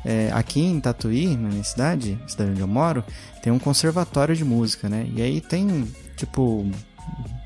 É, 0.05 0.31
aqui 0.33 0.61
em 0.61 0.81
Tatuí, 0.81 1.37
na 1.37 1.49
minha 1.49 1.65
cidade, 1.65 2.19
cidade 2.27 2.53
onde 2.53 2.61
eu 2.61 2.69
moro, 2.69 3.05
tem 3.43 3.53
um 3.53 3.59
conservatório 3.59 4.35
de 4.35 4.45
música, 4.45 4.89
né? 4.89 5.07
E 5.15 5.21
aí 5.21 5.41
tem, 5.41 5.87
tipo, 6.17 6.65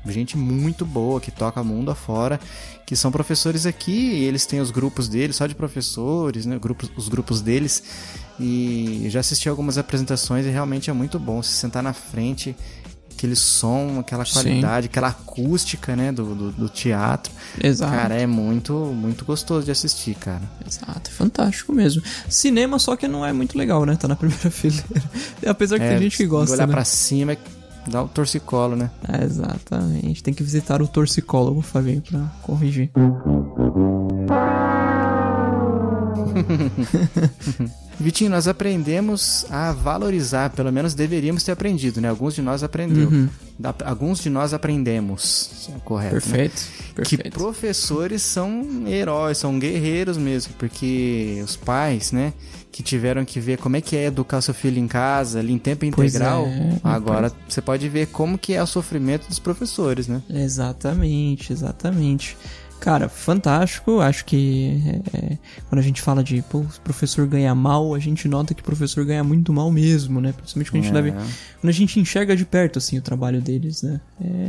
gente 0.05 0.37
muito 0.37 0.85
boa 0.85 1.19
que 1.19 1.31
toca 1.31 1.63
mundo 1.63 1.89
afora, 1.89 2.39
que 2.85 2.95
são 2.95 3.11
professores 3.11 3.65
aqui, 3.65 3.91
e 3.91 4.23
eles 4.25 4.45
têm 4.45 4.61
os 4.61 4.69
grupos 4.69 5.09
deles, 5.09 5.35
só 5.35 5.47
de 5.47 5.55
professores, 5.55 6.45
né? 6.45 6.57
Grupos, 6.59 6.91
os 6.95 7.09
grupos 7.09 7.41
deles. 7.41 7.83
E 8.39 9.07
já 9.09 9.21
assisti 9.21 9.49
algumas 9.49 9.77
apresentações 9.77 10.45
e 10.45 10.49
realmente 10.49 10.89
é 10.89 10.93
muito 10.93 11.17
bom 11.17 11.41
se 11.41 11.53
sentar 11.53 11.81
na 11.81 11.93
frente, 11.93 12.55
aquele 13.15 13.35
som, 13.35 13.97
aquela 13.99 14.25
Sim. 14.25 14.33
qualidade, 14.33 14.85
aquela 14.87 15.07
acústica, 15.07 15.95
né, 15.95 16.11
do, 16.11 16.35
do, 16.35 16.51
do 16.51 16.69
teatro. 16.69 17.31
Exato. 17.63 17.91
Cara, 17.91 18.15
é 18.15 18.27
muito, 18.27 18.73
muito 18.73 19.25
gostoso 19.25 19.65
de 19.65 19.71
assistir, 19.71 20.15
cara. 20.15 20.41
Exato, 20.67 21.09
é 21.09 21.13
fantástico 21.13 21.73
mesmo. 21.73 22.01
Cinema 22.29 22.77
só 22.79 22.95
que 22.95 23.07
não 23.07 23.25
é 23.25 23.33
muito 23.33 23.57
legal, 23.57 23.85
né? 23.85 23.95
Tá 23.95 24.07
na 24.07 24.15
primeira 24.15 24.49
fileira. 24.51 24.85
Apesar 25.47 25.77
que 25.79 25.85
É, 25.85 25.89
tem 25.89 25.99
gente 26.03 26.17
que 26.17 26.25
gosta, 26.27 26.55
Olhar 26.55 26.67
né? 26.67 26.73
pra 26.73 26.83
cima, 26.85 27.37
dá 27.87 28.03
o 28.03 28.07
torcicolo, 28.07 28.75
né? 28.75 28.91
É, 29.07 29.23
exatamente. 29.23 30.21
Tem 30.21 30.33
que 30.33 30.43
visitar 30.43 30.81
o 30.81 30.87
torcicólogo, 30.87 31.61
Fabinho, 31.61 32.01
pra 32.01 32.19
corrigir. 32.41 32.91
Vitinho, 37.99 38.29
nós 38.29 38.47
aprendemos 38.47 39.45
a 39.49 39.71
valorizar, 39.71 40.49
pelo 40.51 40.71
menos 40.71 40.93
deveríamos 40.93 41.43
ter 41.43 41.51
aprendido, 41.53 42.01
né? 42.01 42.09
Alguns 42.09 42.35
de 42.35 42.41
nós 42.41 42.61
aprendeu. 42.63 43.07
Uhum. 43.09 43.29
Da- 43.57 43.73
alguns 43.85 44.19
de 44.19 44.29
nós 44.29 44.53
aprendemos, 44.53 45.69
é 45.73 45.79
correto, 45.79 46.15
né? 46.15 46.21
Perfeito. 46.21 46.61
Que 46.87 46.93
Perfeito. 47.17 47.31
professores 47.39 48.21
são 48.21 48.83
heróis, 48.87 49.37
são 49.37 49.57
guerreiros 49.57 50.17
mesmo, 50.17 50.53
porque 50.59 51.41
os 51.43 51.55
pais, 51.55 52.11
né, 52.11 52.33
que 52.71 52.83
tiveram 52.83 53.23
que 53.23 53.39
ver 53.39 53.57
como 53.57 53.77
é 53.77 53.81
que 53.81 53.95
é 53.95 54.05
educar 54.05 54.41
seu 54.41 54.53
filho 54.53 54.77
em 54.77 54.87
casa, 54.87 55.39
ali 55.39 55.53
em 55.53 55.57
tempo 55.57 55.85
integral, 55.85 56.45
é, 56.47 56.77
agora 56.83 57.31
você 57.47 57.61
pode 57.61 57.87
ver 57.87 58.07
como 58.07 58.37
que 58.37 58.53
é 58.53 58.61
o 58.61 58.67
sofrimento 58.67 59.27
dos 59.29 59.39
professores, 59.39 60.07
né? 60.09 60.21
Exatamente, 60.29 61.53
exatamente. 61.53 62.35
Cara, 62.79 63.09
fantástico. 63.09 63.99
Acho 63.99 64.23
que 64.25 64.81
é, 65.13 65.17
é, 65.17 65.37
quando 65.69 65.79
a 65.79 65.81
gente 65.81 66.01
fala 66.01 66.23
de 66.23 66.41
pô, 66.43 66.59
o 66.59 66.67
professor 66.83 67.25
ganha 67.25 67.55
mal, 67.55 67.95
a 67.95 67.99
gente 67.99 68.27
nota 68.27 68.53
que 68.53 68.61
o 68.61 68.65
professor 68.65 69.03
ganha 69.05 69.23
muito 69.23 69.51
mal 69.51 69.71
mesmo, 69.71 70.21
né? 70.21 70.33
Principalmente 70.33 70.69
quando 70.71 70.81
a 70.81 70.85
gente, 70.85 70.97
É. 70.97 71.01
deve, 71.01 71.11
quando 71.11 71.69
a 71.69 71.71
gente 71.73 71.99
enxerga 71.99 72.35
de 72.35 72.45
perto 72.45 72.77
assim 72.77 72.97
o 72.97 73.01
trabalho 73.01 73.41
deles, 73.41 73.81
né? 73.81 73.99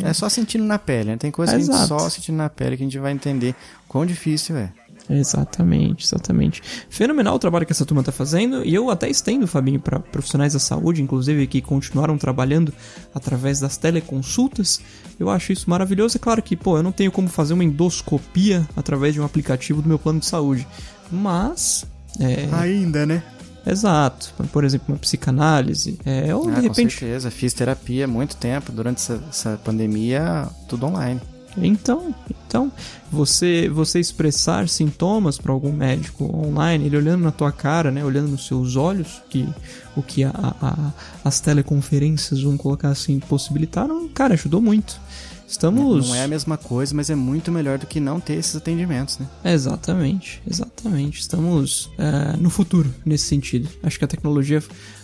É, 0.03 0.11
É 0.11 0.13
só 0.13 0.29
sentindo 0.29 0.65
na 0.65 0.79
pele, 0.79 1.11
né? 1.13 1.17
Tem 1.17 1.31
coisa 1.31 1.53
que 1.53 1.63
a 1.63 1.65
gente 1.65 1.87
só 1.87 2.09
sentindo 2.11 2.37
na 2.37 2.51
pele 2.51 2.77
que 2.77 2.83
a 2.83 2.87
gente 2.87 2.99
vai 2.99 3.13
entender 3.13 3.55
quão 3.89 4.05
difícil 4.05 4.57
é. 4.57 4.71
Exatamente, 5.09 6.05
exatamente. 6.05 6.63
Fenomenal 6.91 7.37
o 7.37 7.39
trabalho 7.39 7.65
que 7.65 7.73
essa 7.73 7.85
turma 7.85 8.03
tá 8.03 8.13
fazendo 8.13 8.65
e 8.65 8.75
eu 8.75 8.91
até 8.91 9.09
estendo, 9.09 9.47
Fabinho, 9.47 9.81
para 9.81 10.01
profissionais 10.01 10.53
da 10.53 10.59
saúde, 10.59 11.03
inclusive 11.03 11.47
que 11.47 11.61
continuaram 11.61 12.19
trabalhando 12.19 12.73
através 13.15 13.61
das 13.61 13.77
teleconsultas. 13.77 14.81
Eu 15.19 15.31
acho 15.31 15.53
isso 15.53 15.69
maravilhoso. 15.71 16.17
É 16.17 16.21
claro 16.21 16.43
que, 16.43 16.57
pô, 16.57 16.77
eu 16.77 16.83
não 16.83 16.93
tenho 16.93 17.13
como 17.13 17.29
fazer 17.29 17.55
uma 17.55 17.65
endoscopia 17.65 18.67
através 18.77 19.15
de 19.15 19.21
um 19.21 19.25
aplicativo 19.25 19.81
do 19.81 19.89
meu 19.89 19.99
plano 19.99 20.21
de 20.21 20.27
saúde, 20.27 20.67
mas 21.11 21.85
é, 22.21 22.49
Ainda, 22.53 23.05
né? 23.07 23.23
exato. 23.67 24.33
Por 24.53 24.65
exemplo, 24.65 24.87
uma 24.89 24.99
psicanálise, 24.99 25.99
é, 26.05 26.35
ou 26.35 26.49
Ah, 26.49 26.51
de 26.51 26.57
com 26.57 26.63
repente 26.63 26.99
certeza. 26.99 27.31
Fiz 27.31 27.53
terapia 27.53 28.05
há 28.05 28.09
muito 28.09 28.37
tempo. 28.37 28.73
Durante 28.73 28.99
essa, 28.99 29.23
essa 29.29 29.61
pandemia, 29.65 30.49
tudo 30.69 30.87
online. 30.87 31.21
Então, 31.59 32.15
então 32.47 32.71
você 33.11 33.69
você 33.69 33.99
expressar 34.01 34.69
sintomas 34.69 35.39
para 35.39 35.53
algum 35.53 35.73
médico 35.73 36.25
online, 36.25 36.87
ele 36.87 36.97
olhando 36.97 37.23
na 37.23 37.31
tua 37.33 37.51
cara, 37.53 37.91
né, 37.91 38.05
olhando 38.05 38.29
nos 38.29 38.47
seus 38.47 38.77
olhos, 38.77 39.23
que 39.31 39.49
o 39.97 40.03
que 40.03 40.25
a, 40.25 40.31
a- 40.35 40.93
as 41.25 41.41
teleconferências 41.41 42.43
vão 42.43 42.57
colocar 42.57 42.89
assim 42.91 43.19
possibilitaram, 43.21 44.09
cara, 44.09 44.35
ajudou 44.35 44.61
muito. 44.61 45.01
Estamos 45.49 46.09
Não 46.09 46.15
é 46.17 46.25
a 46.25 46.29
mesma 46.29 46.57
coisa, 46.57 46.93
mas 46.93 47.09
é 47.09 47.15
muito 47.15 47.53
melhor 47.53 47.79
do 47.79 47.87
que 47.87 48.01
não 48.01 48.19
ter 48.19 48.33
esses 48.35 48.57
atendimentos, 48.57 49.19
né? 49.21 49.27
Exatamente, 49.45 50.43
exatamente. 50.51 51.21
Estamos 51.21 51.89
é, 51.99 52.37
no 52.37 52.51
futuro 52.51 52.93
nesse 53.05 53.27
sentido. 53.27 53.69
Acho 53.81 53.97
que 53.97 54.05
a 54.05 54.09
tecnologia 54.09 54.61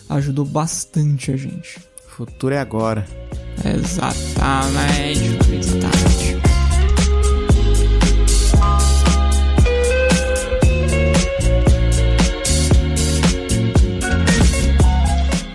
ajudou 0.09 0.43
bastante 0.43 1.31
a 1.31 1.37
gente. 1.37 1.79
O 2.07 2.11
futuro 2.11 2.53
é 2.53 2.59
agora. 2.59 3.07
Exatamente, 3.65 5.37
exatamente. 5.53 6.37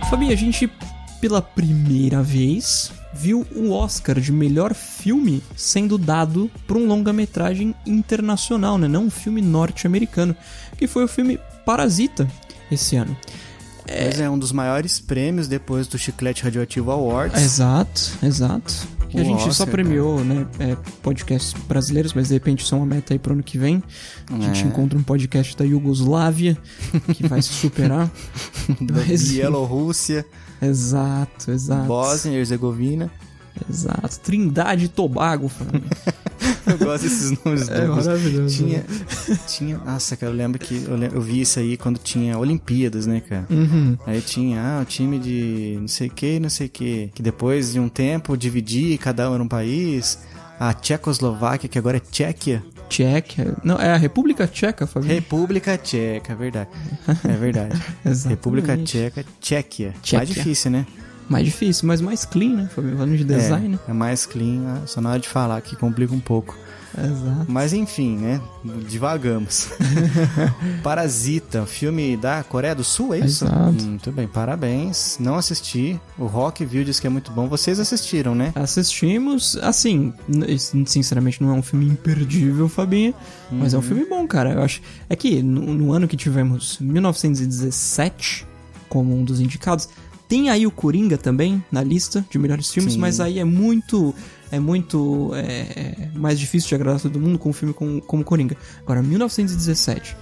Fabi, 0.09 0.33
a 0.33 0.37
gente 0.37 0.70
pela 1.20 1.42
primeira 1.42 2.23
vez 2.23 2.92
viu 3.12 3.46
o 3.55 3.73
Oscar 3.73 4.20
de 4.20 4.33
melhor 4.33 4.73
filme 4.75 5.42
sendo 5.57 5.99
dado 5.99 6.51
para 6.66 6.79
um 6.79 6.87
longa-metragem 6.87 7.75
internacional, 7.85 8.79
né? 8.79 8.87
não 8.87 9.05
um 9.05 9.11
filme 9.11 9.42
norte-americano, 9.42 10.37
que 10.77 10.87
foi 10.87 11.05
o 11.05 11.09
filme 11.09 11.38
Parasita 11.64 12.29
esse 12.70 12.96
ano. 12.96 13.16
Pois 14.03 14.20
é, 14.20 14.29
um 14.29 14.38
dos 14.38 14.53
maiores 14.53 15.01
prêmios 15.01 15.48
depois 15.48 15.87
do 15.87 15.96
Chiclete 15.98 16.44
Radioativo 16.44 16.90
Awards. 16.90 17.42
Exato, 17.42 18.01
exato. 18.22 18.74
Que 19.09 19.18
a 19.18 19.24
gente 19.24 19.40
só 19.44 19.48
Oscar, 19.48 19.68
premiou, 19.68 20.22
né, 20.22 20.46
é, 20.59 20.77
podcasts 21.03 21.55
brasileiros, 21.66 22.12
mas 22.12 22.29
de 22.29 22.35
repente 22.35 22.62
isso 22.62 22.74
é 22.74 22.79
uma 22.79 22.87
meta 22.87 23.14
aí 23.14 23.18
pro 23.18 23.33
ano 23.33 23.42
que 23.42 23.57
vem. 23.57 23.83
A 24.31 24.38
gente 24.38 24.64
É. 24.64 24.66
encontra 24.66 24.98
um 24.98 25.03
podcast 25.03 25.57
da 25.57 25.64
Iugoslávia 25.64 26.59
que 27.14 27.27
vai 27.27 27.40
se 27.40 27.48
superar. 27.55 28.11
da 28.81 28.94
Mas- 29.07 29.31
Bielorrússia, 29.31 30.27
Exato, 30.61 31.51
exato. 31.53 31.87
Bósnia 31.87 32.35
e 32.35 32.38
Herzegovina. 32.40 33.11
Exato. 33.70 34.20
Trindade 34.20 34.85
e 34.85 34.88
Tobago, 34.88 35.48
Fábio. 35.48 35.83
Eu 36.78 36.78
gosto 36.78 37.02
desses 37.04 37.44
nomes 37.44 37.68
É 37.68 37.81
duplos. 37.87 38.07
maravilhoso. 38.07 38.57
Tinha, 38.57 38.85
tinha. 39.46 39.78
Nossa, 39.78 40.16
cara, 40.16 40.33
eu 40.33 40.37
lembro 40.37 40.59
que 40.59 40.85
eu, 40.87 40.96
eu 41.14 41.20
vi 41.20 41.40
isso 41.40 41.59
aí 41.59 41.76
quando 41.76 41.98
tinha 41.98 42.37
Olimpíadas, 42.38 43.07
né, 43.07 43.20
cara? 43.20 43.46
Uhum. 43.50 43.96
Aí 44.07 44.20
tinha, 44.20 44.61
ah, 44.61 44.83
o 44.83 44.85
time 44.85 45.18
de 45.18 45.76
não 45.81 45.88
sei 45.88 46.09
o 46.09 46.11
que, 46.11 46.38
não 46.40 46.50
sei 46.50 46.66
o 46.66 46.70
que. 46.70 47.11
Que 47.14 47.22
depois 47.22 47.72
de 47.72 47.81
um 47.81 47.88
tempo 47.88 48.37
dividir, 48.37 48.98
cada 48.98 49.31
um 49.31 49.35
era 49.35 49.42
um 49.42 49.48
país. 49.48 50.18
A 50.61 50.72
Tchecoslováquia, 50.74 51.68
que 51.68 51.78
agora 51.78 51.98
é 51.98 52.00
Tchequia. 52.00 52.62
Tchequia. 52.88 53.54
Não, 53.62 53.76
é 53.76 53.92
a 53.92 53.96
República 53.96 54.44
Tcheca, 54.46 54.88
Fábio. 54.88 55.09
República 55.09 55.78
Tcheca, 55.78 56.33
é 56.33 56.37
verdade. 56.37 56.68
É 57.24 57.37
verdade. 57.37 57.81
República 58.28 58.76
Tcheca, 58.76 59.24
Tchequia. 59.40 59.94
Tchequia. 60.02 60.18
Mais 60.18 60.28
difícil, 60.28 60.72
né? 60.72 60.85
Mais 61.29 61.45
difícil, 61.45 61.87
mas 61.87 62.01
mais 62.01 62.25
clean, 62.25 62.55
né, 62.55 62.69
Fábio? 62.75 62.93
Falando 62.97 63.17
de 63.17 63.25
design, 63.25 63.69
né? 63.69 63.79
É, 63.87 63.91
é 63.91 63.95
mais 63.95 64.25
clean, 64.25 64.62
ah, 64.67 64.87
só 64.87 65.01
na 65.01 65.11
hora 65.11 65.19
de 65.19 65.29
falar 65.29 65.61
que 65.61 65.77
complica 65.77 66.14
um 66.14 66.21
pouco. 66.21 66.57
Exato. 66.97 67.47
Mas 67.47 67.73
enfim, 67.73 68.17
né? 68.17 68.41
Divagamos. 68.88 69.69
Parasita, 70.83 71.67
filme 71.67 72.17
da 72.17 72.43
Coreia 72.43 72.75
do 72.75 72.83
Sul, 72.83 73.14
é 73.14 73.19
isso? 73.19 73.45
Exato. 73.45 73.85
Muito 73.85 74.11
bem, 74.11 74.27
parabéns. 74.27 75.19
Não 75.21 75.37
assisti. 75.37 76.01
O 76.19 76.27
Rock 76.27 76.64
viu, 76.64 76.83
disse 76.85 77.01
que 77.01 77.07
é 77.07 77.11
muito 77.11 77.31
bom. 77.31 77.47
Vocês 77.47 77.79
assistiram, 77.79 78.35
né? 78.35 78.53
Assistimos, 78.55 79.57
assim, 79.62 80.12
sinceramente 80.87 81.43
não 81.43 81.51
é 81.51 81.53
um 81.53 81.62
filme 81.62 81.87
imperdível, 81.87 82.69
Fabinho, 82.69 83.14
mas 83.51 83.75
é 83.75 83.79
um 83.79 83.83
filme 83.83 84.05
bom, 84.07 84.27
cara. 84.27 84.53
Eu 84.53 84.62
acho. 84.62 84.81
É 85.09 85.14
que 85.14 85.43
no, 85.43 85.75
no 85.75 85.93
ano 85.93 86.09
que 86.09 86.17
tivemos 86.17 86.79
1917 86.81 88.47
como 88.88 89.14
um 89.14 89.23
dos 89.23 89.38
indicados, 89.38 89.88
tem 90.29 90.51
aí 90.51 90.67
o 90.67 90.71
Coringa 90.71 91.17
também 91.17 91.64
na 91.73 91.83
lista 91.83 92.25
de 92.31 92.38
melhores 92.38 92.71
filmes, 92.71 92.93
Sim. 92.93 92.99
mas 92.99 93.19
aí 93.19 93.38
é 93.38 93.45
muito. 93.45 94.14
É 94.51 94.59
muito 94.59 95.31
é, 95.35 96.09
mais 96.14 96.38
difícil 96.38 96.69
de 96.69 96.75
agradar 96.75 97.01
todo 97.01 97.21
mundo 97.21 97.38
com 97.38 97.51
um 97.51 97.53
filme 97.53 97.75
como, 97.75 98.01
como 98.01 98.25
Coringa. 98.25 98.57
Agora, 98.81 99.03
1917. 99.03 100.17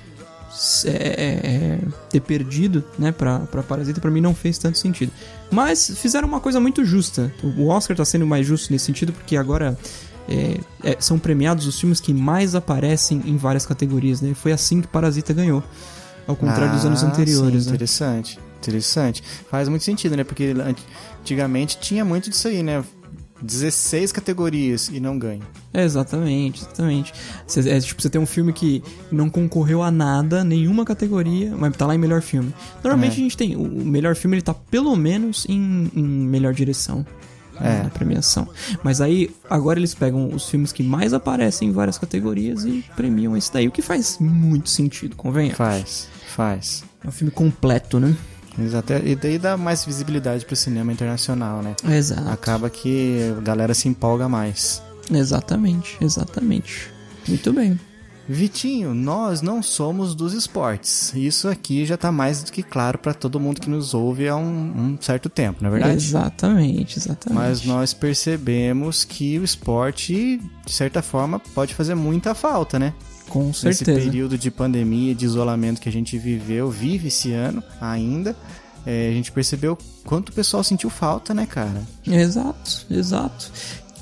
é, 0.85 0.91
é, 0.91 0.95
é, 0.95 1.79
ter 2.11 2.21
perdido, 2.21 2.83
né, 2.99 3.13
pra, 3.13 3.41
pra 3.41 3.63
Parasita, 3.63 4.01
pra 4.01 4.11
mim 4.11 4.21
não 4.21 4.35
fez 4.35 4.59
tanto 4.59 4.79
sentido. 4.79 5.13
Mas 5.49 5.97
fizeram 5.99 6.27
uma 6.27 6.41
coisa 6.41 6.59
muito 6.59 6.85
justa. 6.85 7.33
O 7.57 7.69
Oscar 7.69 7.97
tá 7.97 8.05
sendo 8.05 8.27
mais 8.27 8.45
justo 8.45 8.73
nesse 8.73 8.87
sentido, 8.87 9.13
porque 9.13 9.37
agora 9.37 9.79
é, 10.29 10.59
é, 10.83 10.97
são 10.99 11.19
premiados 11.19 11.67
os 11.67 11.79
filmes 11.79 12.01
que 12.01 12.13
mais 12.13 12.55
aparecem 12.55 13.23
em 13.27 13.37
várias 13.37 13.65
categorias, 13.65 14.21
né? 14.21 14.35
Foi 14.35 14.53
assim 14.53 14.81
que 14.81 14.89
Parasita 14.89 15.33
ganhou. 15.33 15.63
Ao 16.27 16.35
contrário 16.37 16.73
dos 16.73 16.85
anos 16.85 17.03
Ah, 17.05 17.07
anteriores, 17.09 17.65
sim, 17.65 17.69
né? 17.71 17.75
Interessante, 17.77 18.39
interessante. 18.59 19.23
Faz 19.51 19.69
muito 19.69 19.85
sentido, 19.85 20.17
né? 20.17 20.25
Porque 20.25 20.55
antigamente 21.21 21.79
tinha 21.79 22.05
muito 22.05 22.31
disso 22.31 22.49
aí, 22.49 22.63
né? 22.63 22.83
16 23.43 24.13
categorias 24.13 24.89
e 24.89 24.99
não 24.99 25.19
ganha. 25.19 25.43
É, 25.73 25.85
exatamente, 25.85 26.63
exatamente. 26.63 27.13
Cê, 27.47 27.69
é, 27.69 27.79
tipo, 27.81 28.01
você 28.01 28.09
tem 28.09 28.19
um 28.21 28.25
filme 28.27 28.51
que 28.53 28.83
não 29.13 29.29
concorreu 29.29 29.83
a 29.83 29.91
nada, 29.91 30.43
nenhuma 30.43 30.87
categoria, 30.87 31.55
mas 31.55 31.77
tá 31.77 31.87
lá 31.87 31.95
em 31.95 31.99
melhor 31.99 32.23
filme. 32.23 32.53
Normalmente 32.83 33.13
É. 33.13 33.15
a 33.15 33.23
gente 33.23 33.37
tem. 33.37 33.55
O 33.55 33.63
o 33.67 33.85
melhor 33.85 34.17
filme 34.17 34.37
ele 34.37 34.43
tá 34.43 34.55
pelo 34.55 34.97
menos 34.97 35.45
em, 35.49 35.91
em 35.95 36.03
melhor 36.03 36.55
direção. 36.55 37.05
É. 37.61 37.83
Na 37.85 37.91
premiação. 37.91 38.49
Mas 38.83 39.01
aí, 39.01 39.31
agora 39.49 39.79
eles 39.79 39.95
pegam 39.95 40.29
os 40.33 40.49
filmes 40.49 40.73
que 40.73 40.83
mais 40.83 41.13
aparecem 41.13 41.69
em 41.69 41.73
várias 41.73 41.99
categorias 41.99 42.65
e 42.65 42.85
premiam 42.95 43.37
esse 43.37 43.53
daí, 43.53 43.67
o 43.69 43.73
que 43.73 43.83
faz 43.83 44.19
muito 44.21 44.69
sentido, 44.69 45.17
convenha. 45.17 45.55
Faz, 45.55 46.09
faz. 46.35 46.85
É 47.05 47.09
um 47.09 47.13
filme 47.13 47.31
completo, 47.31 47.99
né? 48.01 48.17
Exato. 48.59 48.93
E 49.05 49.15
daí 49.15 49.39
dá 49.39 49.57
mais 49.57 49.85
visibilidade 49.85 50.45
pro 50.45 50.57
cinema 50.57 50.93
internacional, 50.93 51.63
né? 51.63 51.75
Exato. 51.89 52.29
Acaba 52.29 52.71
que 52.71 53.35
a 53.37 53.41
galera 53.41 53.75
se 53.75 53.89
empolga 53.89 54.29
mais. 54.29 54.83
Exatamente, 55.11 55.97
exatamente. 56.01 56.91
Muito 57.29 57.53
bem. 57.53 57.79
Vitinho, 58.29 58.93
nós 58.95 59.41
não 59.41 59.63
somos 59.63 60.15
dos 60.15 60.33
esportes. 60.33 61.13
Isso 61.15 61.49
aqui 61.49 61.85
já 61.85 61.97
tá 61.97 62.11
mais 62.11 62.43
do 62.43 62.51
que 62.51 62.63
claro 62.63 62.99
para 62.99 63.15
todo 63.15 63.39
mundo 63.39 63.61
que 63.61 63.71
nos 63.71 63.95
ouve 63.95 64.29
há 64.29 64.37
um, 64.37 64.43
um 64.45 64.99
certo 65.01 65.29
tempo, 65.29 65.59
não 65.63 65.69
é 65.69 65.73
verdade? 65.73 65.97
Exatamente, 65.97 66.99
exatamente. 66.99 67.35
Mas 67.35 67.65
nós 67.65 67.95
percebemos 67.95 69.05
que 69.05 69.39
o 69.39 69.45
esporte, 69.45 70.41
de 70.65 70.73
certa 70.73 71.03
forma, 71.03 71.39
pode 71.39 71.75
fazer 71.75 71.95
muita 71.95 72.35
falta, 72.35 72.79
né? 72.79 72.93
Com 73.29 73.47
Nesse 73.47 73.85
certeza. 73.85 74.01
período 74.01 74.39
de 74.39 74.51
pandemia, 74.51 75.15
de 75.15 75.25
isolamento 75.25 75.81
que 75.81 75.89
a 75.89 75.93
gente 75.93 76.17
viveu, 76.19 76.71
vive 76.71 77.09
esse 77.09 77.33
ano 77.33 77.63
ainda, 77.81 78.37
é, 78.85 79.09
a 79.09 79.13
gente 79.13 79.33
percebeu 79.33 79.77
quanto 80.05 80.29
o 80.29 80.33
pessoal 80.33 80.63
sentiu 80.63 80.89
falta, 80.89 81.35
né, 81.35 81.45
cara? 81.45 81.83
Exato, 82.07 82.87
exato. 82.89 83.51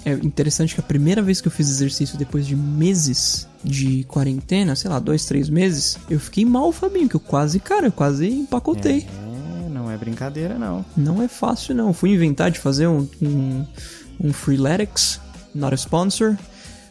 É 0.05 0.12
interessante 0.12 0.75
que 0.75 0.81
a 0.81 0.85
primeira 0.85 1.23
vez 1.23 1.40
que 1.40 1.49
eu 1.49 1.53
fiz 1.53 1.69
exercício 1.69 2.19
depois 2.19 2.47
de 2.47 2.55
meses 2.55 3.49
de 3.62 4.05
quarentena, 4.05 4.77
sei 4.77 4.90
lá, 4.90 4.99
dois, 4.99 5.25
três 5.25 5.49
meses, 5.49 5.97
eu 6.11 6.21
fiquei 6.21 6.45
mal, 6.45 6.71
Fabinho, 6.73 7.09
que 7.09 7.17
eu 7.17 7.21
quase, 7.21 7.59
cara, 7.59 7.87
eu 7.87 7.93
quase 7.93 8.29
empacotei. 8.29 9.07
É, 9.64 9.69
não 9.71 9.90
é 9.90 9.97
brincadeira, 9.97 10.59
não. 10.59 10.85
Não 10.95 11.23
é 11.23 11.29
fácil, 11.29 11.75
não. 11.75 11.95
Fui 11.95 12.11
inventar 12.11 12.51
de 12.51 12.59
fazer 12.59 12.87
um, 12.87 13.09
um, 13.23 13.64
um 14.21 14.33
Freeletics, 14.33 15.21
not 15.55 15.73
a 15.73 15.77
sponsor, 15.77 16.37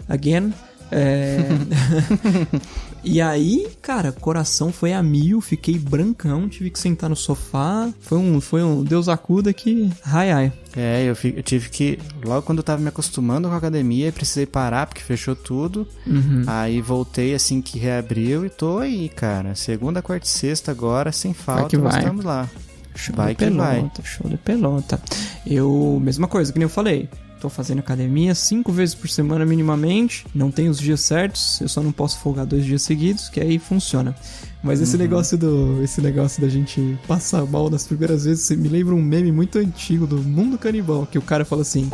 again. 0.10 0.52
É... 0.91 1.38
e 3.03 3.21
aí, 3.21 3.67
cara, 3.81 4.11
coração 4.11 4.71
foi 4.71 4.93
a 4.93 5.03
mil, 5.03 5.41
fiquei 5.41 5.77
brancão, 5.77 6.47
tive 6.47 6.69
que 6.69 6.79
sentar 6.79 7.09
no 7.09 7.15
sofá. 7.15 7.89
Foi 8.01 8.17
um, 8.17 8.39
foi 8.39 8.63
um 8.63 8.83
Deus 8.83 9.07
acuda 9.09 9.51
que. 9.53 9.89
Ai, 10.05 10.31
ai. 10.31 10.53
É, 10.75 11.03
eu, 11.03 11.15
fi- 11.15 11.33
eu 11.37 11.43
tive 11.43 11.69
que. 11.69 11.99
Logo 12.25 12.41
quando 12.43 12.59
eu 12.59 12.63
tava 12.63 12.81
me 12.81 12.87
acostumando 12.87 13.47
com 13.47 13.53
a 13.53 13.57
academia, 13.57 14.11
precisei 14.11 14.45
parar 14.45 14.87
porque 14.87 15.01
fechou 15.01 15.35
tudo. 15.35 15.87
Uhum. 16.07 16.43
Aí 16.47 16.81
voltei 16.81 17.33
assim 17.33 17.61
que 17.61 17.77
reabriu 17.77 18.45
e 18.45 18.49
tô 18.49 18.79
aí, 18.79 19.09
cara. 19.09 19.53
Segunda, 19.55 20.01
quarta 20.01 20.25
e 20.25 20.29
sexta 20.29 20.71
agora, 20.71 21.11
sem 21.11 21.33
falta, 21.33 21.69
que 21.69 21.77
nós 21.77 21.91
vai. 21.93 22.01
estamos 22.01 22.25
lá. 22.25 22.49
Show 22.95 23.15
Vai 23.15 23.29
de 23.33 23.35
que 23.39 23.49
vai. 23.49 23.75
pelota, 23.77 24.03
show 24.03 24.29
de 24.29 24.37
pelota. 24.37 25.01
Eu, 25.47 25.99
mesma 26.01 26.27
coisa, 26.27 26.53
que 26.53 26.59
nem 26.59 26.65
eu 26.65 26.69
falei. 26.69 27.09
Tô 27.43 27.49
fazendo 27.49 27.79
academia 27.79 28.34
cinco 28.34 28.71
vezes 28.71 28.95
por 28.95 29.10
semana 29.10 29.45
minimamente. 29.45 30.25
Não 30.34 30.49
tem 30.49 30.69
os 30.69 30.79
dias 30.79 31.01
certos. 31.01 31.60
Eu 31.60 31.67
só 31.67 31.84
não 31.84 31.91
posso 31.91 32.17
folgar 32.19 32.45
dois 32.45 32.63
dias 32.63 32.84
seguidos, 32.84 33.27
que 33.27 33.41
aí 33.41 33.60
funciona. 33.60 34.15
Mas 34.63 34.79
esse 34.79 34.95
negócio 34.97 35.38
do. 35.38 35.84
Esse 35.84 35.99
negócio 35.99 36.41
da 36.41 36.47
gente 36.47 36.97
passar 37.06 37.45
mal 37.45 37.69
nas 37.69 37.86
primeiras 37.86 38.23
vezes, 38.23 38.49
me 38.58 38.69
lembra 38.69 38.95
um 38.95 39.01
meme 39.01 39.29
muito 39.29 39.60
antigo 39.60 40.08
do 40.08 40.19
mundo 40.19 40.58
canibal, 40.58 41.06
que 41.06 41.17
o 41.17 41.21
cara 41.21 41.43
fala 41.43 41.63
assim. 41.63 41.89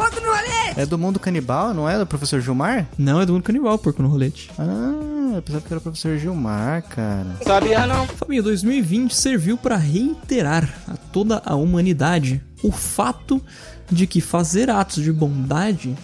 É 0.77 0.85
do 0.85 0.99
mundo 0.99 1.19
canibal, 1.19 1.73
não 1.73 1.89
é? 1.89 1.97
Do 1.97 2.05
professor 2.05 2.39
Gilmar? 2.39 2.88
Não, 2.95 3.19
é 3.19 3.25
do 3.25 3.33
mundo 3.33 3.41
canibal, 3.41 3.75
porco 3.79 4.03
no 4.03 4.07
rolete. 4.07 4.51
Ah, 4.55 5.18
eu 5.39 5.43
pensava 5.43 5.65
que 5.65 5.73
era 5.73 5.80
o 5.80 5.82
professor 5.82 6.17
Gilmar, 6.17 6.84
cara. 6.84 7.38
Fabinho, 8.08 8.43
2020 8.43 9.15
serviu 9.15 9.58
para 9.58 9.78
reiterar 9.78 10.69
a 10.88 10.97
toda 10.97 11.41
a 11.45 11.56
humanidade 11.56 12.41
o 12.62 12.71
fato 12.71 13.41
de 13.89 14.06
que 14.06 14.21
fazer 14.21 14.69
atos 14.69 15.04
de 15.04 15.12
bondade 15.12 15.95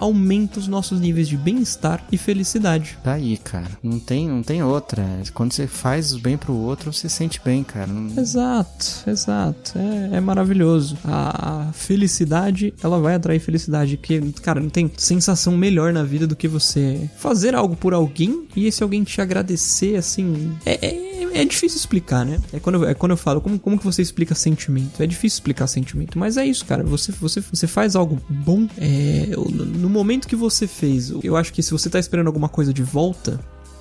aumenta 0.00 0.58
os 0.58 0.66
nossos 0.66 0.98
níveis 0.98 1.28
de 1.28 1.36
bem-estar 1.36 2.02
e 2.10 2.16
felicidade. 2.16 2.98
Tá 3.04 3.12
aí, 3.12 3.36
cara. 3.36 3.68
Não 3.82 3.98
tem, 4.00 4.28
não 4.28 4.42
tem 4.42 4.62
outra. 4.62 5.04
Quando 5.34 5.52
você 5.52 5.66
faz 5.66 6.12
o 6.14 6.18
bem 6.18 6.36
pro 6.36 6.54
outro, 6.54 6.92
você 6.92 7.08
se 7.08 7.16
sente 7.16 7.40
bem, 7.44 7.62
cara. 7.62 7.86
Não- 7.86 8.20
Exato, 8.20 8.86
exato. 9.06 9.72
É, 9.78 10.16
é 10.16 10.20
maravilhoso. 10.20 10.96
A, 11.04 11.68
a 11.68 11.72
felicidade, 11.72 12.72
ela 12.82 12.98
vai 12.98 13.14
atrair 13.14 13.38
felicidade. 13.40 13.96
Porque, 13.96 14.20
cara, 14.42 14.60
não 14.60 14.70
tem 14.70 14.90
sensação 14.96 15.56
melhor 15.56 15.92
na 15.92 16.02
vida 16.02 16.26
do 16.26 16.34
que 16.34 16.48
você 16.48 17.08
fazer 17.18 17.54
algo 17.54 17.76
por 17.76 17.92
alguém 17.92 18.46
e 18.56 18.66
esse 18.66 18.82
alguém 18.82 19.04
te 19.04 19.20
agradecer, 19.20 19.96
assim. 19.96 20.52
É, 20.64 20.86
é, 20.86 21.09
é 21.32 21.44
difícil 21.44 21.76
explicar, 21.78 22.24
né? 22.24 22.40
É 22.52 22.58
quando, 22.60 22.76
eu- 22.76 22.88
é 22.88 22.94
quando 22.94 23.10
eu 23.12 23.16
falo, 23.16 23.40
como, 23.40 23.58
como 23.58 23.78
que 23.78 23.84
você 23.84 24.02
explica 24.02 24.34
sentimento? 24.34 25.02
É 25.02 25.06
difícil 25.06 25.36
explicar 25.36 25.66
sentimento, 25.66 26.18
mas 26.18 26.36
é 26.36 26.44
isso, 26.46 26.64
cara. 26.64 26.82
Você, 26.84 27.12
você, 27.12 27.40
você 27.40 27.66
faz 27.66 27.96
algo 27.96 28.20
bom. 28.28 28.66
É, 28.78 29.28
no 29.36 29.88
momento 29.88 30.26
que 30.28 30.36
você 30.36 30.66
fez, 30.66 31.12
eu 31.22 31.36
acho 31.36 31.52
que 31.52 31.62
se 31.62 31.70
você 31.72 31.88
tá 31.90 31.98
esperando 31.98 32.26
alguma 32.28 32.48
coisa 32.48 32.72
de 32.72 32.82
volta, 32.82 33.38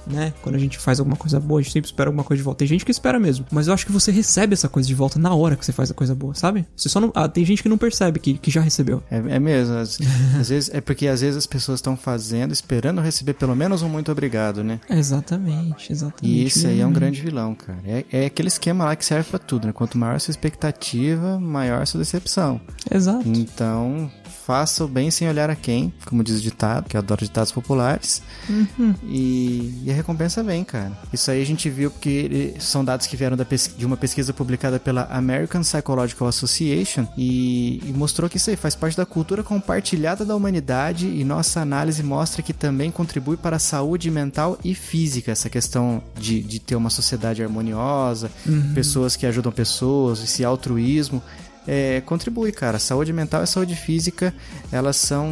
né? 0.09 0.33
Quando 0.41 0.55
a 0.55 0.59
gente 0.59 0.77
faz 0.77 0.99
alguma 0.99 1.15
coisa 1.17 1.39
boa, 1.39 1.59
a 1.59 1.63
gente 1.63 1.71
sempre 1.73 1.87
espera 1.87 2.09
alguma 2.09 2.23
coisa 2.23 2.39
de 2.39 2.43
volta. 2.43 2.59
Tem 2.59 2.67
gente 2.67 2.83
que 2.85 2.91
espera 2.91 3.19
mesmo, 3.19 3.45
mas 3.51 3.67
eu 3.67 3.73
acho 3.73 3.85
que 3.85 3.91
você 3.91 4.11
recebe 4.11 4.53
essa 4.53 4.67
coisa 4.69 4.87
de 4.87 4.95
volta 4.95 5.17
na 5.19 5.33
hora 5.33 5.55
que 5.55 5.65
você 5.65 5.71
faz 5.71 5.91
a 5.91 5.93
coisa 5.93 6.13
boa, 6.15 6.33
sabe? 6.35 6.65
Você 6.75 6.89
só 6.89 6.99
não. 6.99 7.11
Ah, 7.15 7.27
tem 7.27 7.45
gente 7.45 7.61
que 7.63 7.69
não 7.69 7.77
percebe 7.77 8.19
que, 8.19 8.37
que 8.37 8.51
já 8.51 8.61
recebeu. 8.61 9.01
É, 9.09 9.17
é 9.17 9.39
mesmo. 9.39 9.75
Às, 9.77 9.97
às 10.39 10.49
vezes, 10.49 10.69
é 10.73 10.81
porque 10.81 11.07
às 11.07 11.21
vezes 11.21 11.37
as 11.37 11.45
pessoas 11.47 11.79
estão 11.79 11.95
fazendo, 11.95 12.51
esperando 12.51 13.01
receber 13.01 13.33
pelo 13.33 13.55
menos 13.55 13.81
um 13.81 13.89
muito 13.89 14.11
obrigado, 14.11 14.63
né? 14.63 14.79
Exatamente, 14.89 15.91
exatamente. 15.91 16.25
E 16.27 16.45
esse 16.45 16.65
aí 16.67 16.79
é 16.81 16.85
um 16.85 16.89
Hum. 16.89 16.93
grande 16.93 17.21
vilão, 17.21 17.53
cara. 17.55 17.79
É, 17.85 18.05
é 18.11 18.25
aquele 18.25 18.47
esquema 18.47 18.85
lá 18.85 18.95
que 18.95 19.05
serve 19.05 19.29
pra 19.29 19.37
tudo, 19.39 19.67
né? 19.67 19.73
Quanto 19.73 19.97
maior 19.97 20.15
a 20.15 20.19
sua 20.19 20.31
expectativa, 20.31 21.39
maior 21.39 21.81
a 21.81 21.85
sua 21.85 21.99
decepção. 21.99 22.59
Exato. 22.89 23.27
Então, 23.27 24.09
faça 24.29 24.83
o 24.83 24.87
bem 24.87 25.11
sem 25.11 25.27
olhar 25.27 25.49
a 25.49 25.55
quem, 25.55 25.93
como 26.05 26.23
diz 26.23 26.39
o 26.39 26.41
ditado, 26.41 26.87
que 26.87 26.95
eu 26.95 26.99
adoro 26.99 27.23
ditados 27.23 27.51
populares. 27.51 28.21
Uhum. 28.49 28.95
E, 29.03 29.83
e 29.85 29.91
a 29.91 29.93
recompensa 29.93 30.43
vem, 30.43 30.63
cara. 30.63 30.91
Isso 31.11 31.29
aí 31.29 31.41
a 31.41 31.45
gente 31.45 31.69
viu 31.69 31.91
porque 31.91 32.55
são 32.59 32.85
dados 32.85 33.07
que 33.07 33.17
vieram 33.17 33.37
de 33.77 33.85
uma 33.85 33.97
pesquisa 33.97 34.33
publicada 34.33 34.79
pela 34.79 35.03
American 35.11 35.61
Psychological 35.61 36.27
Association 36.27 37.07
e, 37.17 37.81
e 37.85 37.93
mostrou 37.93 38.29
que 38.29 38.37
isso 38.37 38.49
aí 38.49 38.55
faz 38.55 38.75
parte 38.75 38.95
da 38.95 39.05
cultura 39.05 39.43
compartilhada 39.43 40.23
da 40.23 40.35
humanidade 40.35 41.07
e 41.07 41.23
nossa 41.23 41.61
análise 41.61 42.03
mostra 42.03 42.41
que 42.41 42.53
também 42.53 42.91
contribui 42.91 43.37
para 43.37 43.55
a 43.55 43.59
saúde 43.59 44.09
mental 44.11 44.57
e 44.63 44.75
física, 44.75 45.31
essa 45.31 45.49
questão 45.49 46.01
de, 46.19 46.41
de 46.41 46.59
ter 46.59 46.75
uma 46.75 46.89
sociedade 46.89 47.43
harmoniosa, 47.43 48.31
pessoas 48.73 49.15
que 49.15 49.25
ajudam 49.25 49.51
pessoas, 49.51 50.23
esse 50.23 50.43
altruísmo. 50.43 51.21
É, 51.67 52.01
contribui, 52.01 52.51
cara. 52.51 52.79
Saúde 52.79 53.13
mental 53.13 53.43
e 53.43 53.47
saúde 53.47 53.75
física, 53.75 54.33
elas 54.71 54.95
são 54.95 55.27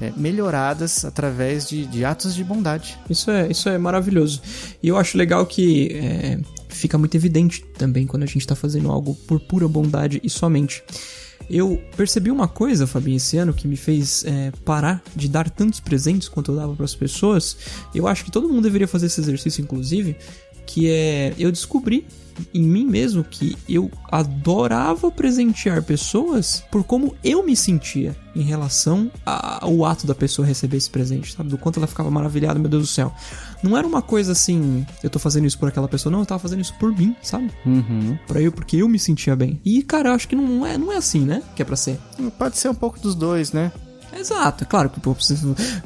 é, 0.00 0.12
melhoradas 0.16 1.04
através 1.04 1.68
de, 1.68 1.86
de 1.86 2.04
atos 2.04 2.34
de 2.34 2.42
bondade. 2.42 2.98
Isso 3.08 3.30
é, 3.30 3.50
isso 3.50 3.68
é 3.68 3.78
maravilhoso. 3.78 4.42
E 4.82 4.88
eu 4.88 4.96
acho 4.96 5.16
legal 5.16 5.46
que 5.46 5.92
é, 5.92 6.38
fica 6.68 6.98
muito 6.98 7.16
evidente 7.16 7.64
também 7.78 8.06
quando 8.06 8.24
a 8.24 8.26
gente 8.26 8.46
tá 8.46 8.54
fazendo 8.54 8.90
algo 8.90 9.14
por 9.26 9.40
pura 9.40 9.68
bondade 9.68 10.20
e 10.24 10.30
somente. 10.30 10.82
Eu 11.48 11.82
percebi 11.96 12.30
uma 12.30 12.48
coisa, 12.48 12.86
Fabinho, 12.86 13.18
esse 13.18 13.36
ano 13.36 13.52
que 13.52 13.68
me 13.68 13.76
fez 13.76 14.24
é, 14.24 14.50
parar 14.64 15.02
de 15.14 15.28
dar 15.28 15.50
tantos 15.50 15.78
presentes 15.78 16.28
quanto 16.28 16.52
eu 16.52 16.56
dava 16.56 16.74
para 16.74 16.84
as 16.84 16.94
pessoas. 16.94 17.56
Eu 17.94 18.08
acho 18.08 18.24
que 18.24 18.30
todo 18.30 18.48
mundo 18.48 18.62
deveria 18.62 18.88
fazer 18.88 19.06
esse 19.06 19.20
exercício, 19.20 19.62
inclusive, 19.62 20.16
que 20.66 20.88
é 20.88 21.34
eu 21.38 21.50
descobri 21.50 22.06
em 22.52 22.62
mim 22.62 22.84
mesmo 22.84 23.22
que 23.22 23.56
eu 23.68 23.90
adorava 24.10 25.10
presentear 25.10 25.82
pessoas 25.82 26.64
por 26.70 26.84
como 26.84 27.14
eu 27.22 27.44
me 27.44 27.56
sentia 27.56 28.16
em 28.34 28.42
relação 28.42 29.10
ao 29.24 29.84
ato 29.84 30.06
da 30.06 30.14
pessoa 30.14 30.46
receber 30.46 30.76
esse 30.76 30.90
presente, 30.90 31.32
sabe? 31.32 31.48
Do 31.48 31.58
quanto 31.58 31.78
ela 31.78 31.86
ficava 31.86 32.10
maravilhada, 32.10 32.58
meu 32.58 32.68
Deus 32.68 32.82
do 32.82 32.88
céu. 32.88 33.14
Não 33.62 33.76
era 33.76 33.86
uma 33.86 34.02
coisa 34.02 34.32
assim, 34.32 34.84
eu 35.02 35.08
tô 35.08 35.18
fazendo 35.18 35.46
isso 35.46 35.58
por 35.58 35.68
aquela 35.68 35.86
pessoa, 35.86 36.10
não, 36.10 36.20
eu 36.20 36.26
tava 36.26 36.40
fazendo 36.40 36.60
isso 36.60 36.74
por 36.74 36.90
mim, 36.96 37.14
sabe? 37.22 37.50
Uhum. 37.64 38.18
Pra 38.26 38.40
eu, 38.40 38.50
porque 38.50 38.78
eu 38.78 38.88
me 38.88 38.98
sentia 38.98 39.36
bem. 39.36 39.60
E, 39.64 39.82
cara, 39.82 40.08
eu 40.08 40.14
acho 40.14 40.26
que 40.26 40.34
não 40.34 40.66
é, 40.66 40.76
não 40.76 40.92
é 40.92 40.96
assim, 40.96 41.20
né? 41.20 41.42
Que 41.54 41.62
é 41.62 41.64
pra 41.64 41.76
ser. 41.76 41.98
Pode 42.36 42.56
ser 42.56 42.68
um 42.68 42.74
pouco 42.74 42.98
dos 42.98 43.14
dois, 43.14 43.52
né? 43.52 43.70
Exato, 44.18 44.64
é 44.64 44.66
claro 44.66 44.90
que 44.90 45.00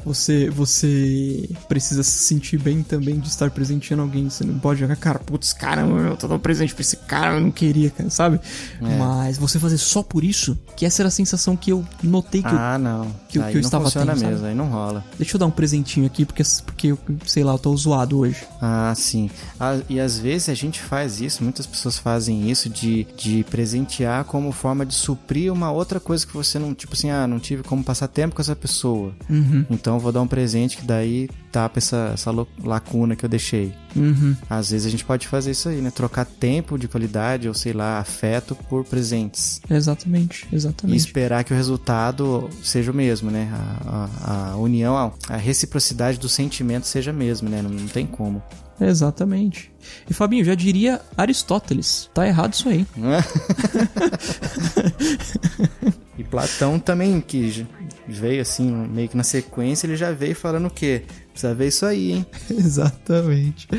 você, 0.05 0.49
você, 0.49 1.49
precisa 1.67 2.03
se 2.03 2.11
sentir 2.11 2.57
bem 2.57 2.83
também 2.83 3.19
de 3.19 3.27
estar 3.27 3.49
presenteando 3.51 4.03
alguém. 4.03 4.29
Você 4.29 4.43
não 4.43 4.57
pode 4.59 4.79
jogar, 4.79 4.95
cara, 4.95 5.19
putz, 5.19 5.53
cara, 5.53 5.81
eu 5.81 6.15
tô 6.17 6.27
dando 6.27 6.39
presente 6.39 6.73
pra 6.73 6.81
esse 6.81 6.97
cara, 6.97 7.35
eu 7.35 7.41
não 7.41 7.51
queria, 7.51 7.89
cara, 7.89 8.09
sabe? 8.09 8.39
Mas 8.79 9.37
você 9.37 9.59
fazer 9.59 9.77
só 9.77 10.03
por 10.03 10.23
isso, 10.23 10.57
que 10.75 10.85
essa 10.85 11.01
era 11.01 11.07
a 11.07 11.11
sensação 11.11 11.55
que 11.55 11.71
eu 11.71 11.85
notei 12.03 12.41
que 12.41 12.47
eu. 12.47 12.57
ah, 12.57 12.77
não. 12.77 13.13
que 13.27 13.37
eu- 13.37 13.43
aí 13.43 13.51
que 13.51 13.57
eu 13.57 13.61
não 13.61 13.67
estava 13.67 13.83
funciona 13.85 14.13
tendo, 14.13 14.19
sabe? 14.19 14.31
mesmo, 14.31 14.47
aí 14.47 14.55
não 14.55 14.67
rola. 14.69 15.03
Deixa 15.17 15.35
eu 15.35 15.39
dar 15.39 15.45
um 15.45 15.51
presentinho 15.51 16.05
aqui, 16.05 16.25
porque, 16.25 16.43
porque 16.65 16.87
eu, 16.87 16.99
sei 17.25 17.43
lá, 17.43 17.53
eu 17.53 17.59
tô 17.59 17.75
zoado 17.75 18.19
hoje. 18.19 18.43
Ah, 18.61 18.93
sim. 18.95 19.29
Ah, 19.59 19.77
e 19.89 19.99
às 19.99 20.17
vezes 20.17 20.49
a 20.49 20.53
gente 20.53 20.79
faz 20.79 21.21
isso, 21.21 21.43
muitas 21.43 21.65
pessoas 21.65 21.97
fazem 21.97 22.49
isso 22.49 22.69
de, 22.69 23.05
de 23.17 23.43
presentear 23.49 24.23
como 24.25 24.51
forma 24.51 24.85
de 24.85 24.93
suprir 24.93 25.51
uma 25.51 25.71
outra 25.71 25.99
coisa 25.99 26.25
que 26.25 26.33
você 26.33 26.57
não, 26.59 26.73
tipo 26.73 26.93
assim, 26.93 27.09
ah, 27.09 27.27
não 27.27 27.39
tive 27.39 27.63
como 27.63 27.83
passar 27.83 28.07
tempo 28.07 28.18
com 28.33 28.41
essa 28.41 28.55
pessoa. 28.55 29.13
Uhum, 29.29 29.65
Então 29.69 29.95
eu 29.95 29.99
vou 29.99 30.11
dar 30.11 30.21
um 30.21 30.27
presente 30.27 30.77
que 30.77 30.83
daí 30.85 31.29
tapa 31.51 31.79
essa, 31.79 32.11
essa 32.13 32.31
lacuna 32.63 33.15
que 33.15 33.25
eu 33.25 33.29
deixei. 33.29 33.73
uhum. 33.95 34.35
Às 34.49 34.69
vezes 34.71 34.85
a 34.85 34.89
gente 34.89 35.03
pode 35.05 35.27
fazer 35.27 35.51
isso 35.51 35.67
aí, 35.69 35.81
né? 35.81 35.89
Trocar 35.91 36.25
tempo 36.25 36.77
de 36.77 36.87
qualidade 36.87 37.47
ou 37.47 37.53
sei 37.53 37.73
lá, 37.73 37.99
afeto 37.99 38.55
por 38.69 38.83
presentes. 38.85 39.61
Exatamente, 39.69 40.47
E 40.51 40.55
exatamente. 40.55 40.97
esperar 40.99 41.43
que 41.43 41.53
o 41.53 41.55
resultado 41.55 42.49
seja 42.63 42.91
o 42.91 42.95
mesmo, 42.95 43.31
né? 43.31 43.49
A, 43.85 44.09
a- 44.23 44.51
a 44.51 44.55
união, 44.57 44.95
a, 44.97 45.11
a 45.33 45.37
reciprocidade 45.37 46.19
do 46.19 46.29
sentimento 46.29 46.85
seja 46.85 47.11
a 47.11 47.13
mesma, 47.13 47.49
né? 47.49 47.61
Não, 47.61 47.69
não 47.71 47.87
tem 47.87 48.05
como. 48.05 48.41
Exatamente. 48.81 49.71
E 50.09 50.13
Fabinho, 50.13 50.45
já 50.45 50.55
diria 50.55 51.01
Aristóteles. 51.17 52.09
Tá 52.13 52.25
errado 52.27 52.53
isso 52.53 52.69
aí. 52.69 52.85
E 56.19 56.23
Platão 56.25 56.77
também, 56.77 57.21
que 57.21 57.65
veio 58.05 58.41
assim, 58.41 58.69
meio 58.69 59.07
que 59.07 59.15
na 59.15 59.23
sequência, 59.23 59.87
ele 59.87 59.95
já 59.95 60.11
veio 60.11 60.35
falando 60.35 60.65
o 60.65 60.69
quê? 60.69 61.03
Precisa 61.31 61.55
ver 61.55 61.67
isso 61.69 61.85
aí, 61.85 62.11
hein? 62.11 62.25
Exatamente. 62.51 63.69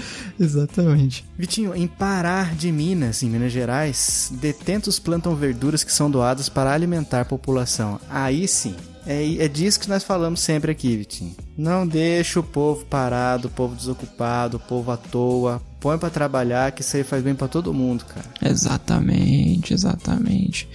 Exatamente. 0.40 1.22
Vitinho, 1.36 1.76
em 1.76 1.86
Pará 1.86 2.44
de 2.44 2.72
Minas, 2.72 3.22
em 3.22 3.28
Minas 3.28 3.52
Gerais, 3.52 4.32
detentos 4.40 4.98
plantam 4.98 5.36
verduras 5.36 5.84
que 5.84 5.92
são 5.92 6.10
doadas 6.10 6.48
para 6.48 6.72
alimentar 6.72 7.20
a 7.20 7.26
população. 7.26 8.00
Aí 8.08 8.48
sim, 8.48 8.74
é, 9.06 9.44
é 9.44 9.46
disso 9.46 9.78
que 9.78 9.90
nós 9.90 10.02
falamos 10.02 10.40
sempre 10.40 10.72
aqui, 10.72 10.96
Vitinho. 10.96 11.36
Não 11.58 11.86
deixa 11.86 12.40
o 12.40 12.42
povo 12.42 12.86
parado, 12.86 13.48
o 13.48 13.50
povo 13.50 13.76
desocupado, 13.76 14.56
o 14.56 14.60
povo 14.60 14.90
à 14.90 14.96
toa. 14.96 15.60
Põe 15.78 15.98
pra 15.98 16.08
trabalhar, 16.08 16.72
que 16.72 16.80
isso 16.80 16.96
aí 16.96 17.04
faz 17.04 17.22
bem 17.22 17.34
pra 17.34 17.48
todo 17.48 17.74
mundo, 17.74 18.06
cara. 18.06 18.26
Exatamente, 18.42 19.74
exatamente. 19.74 20.66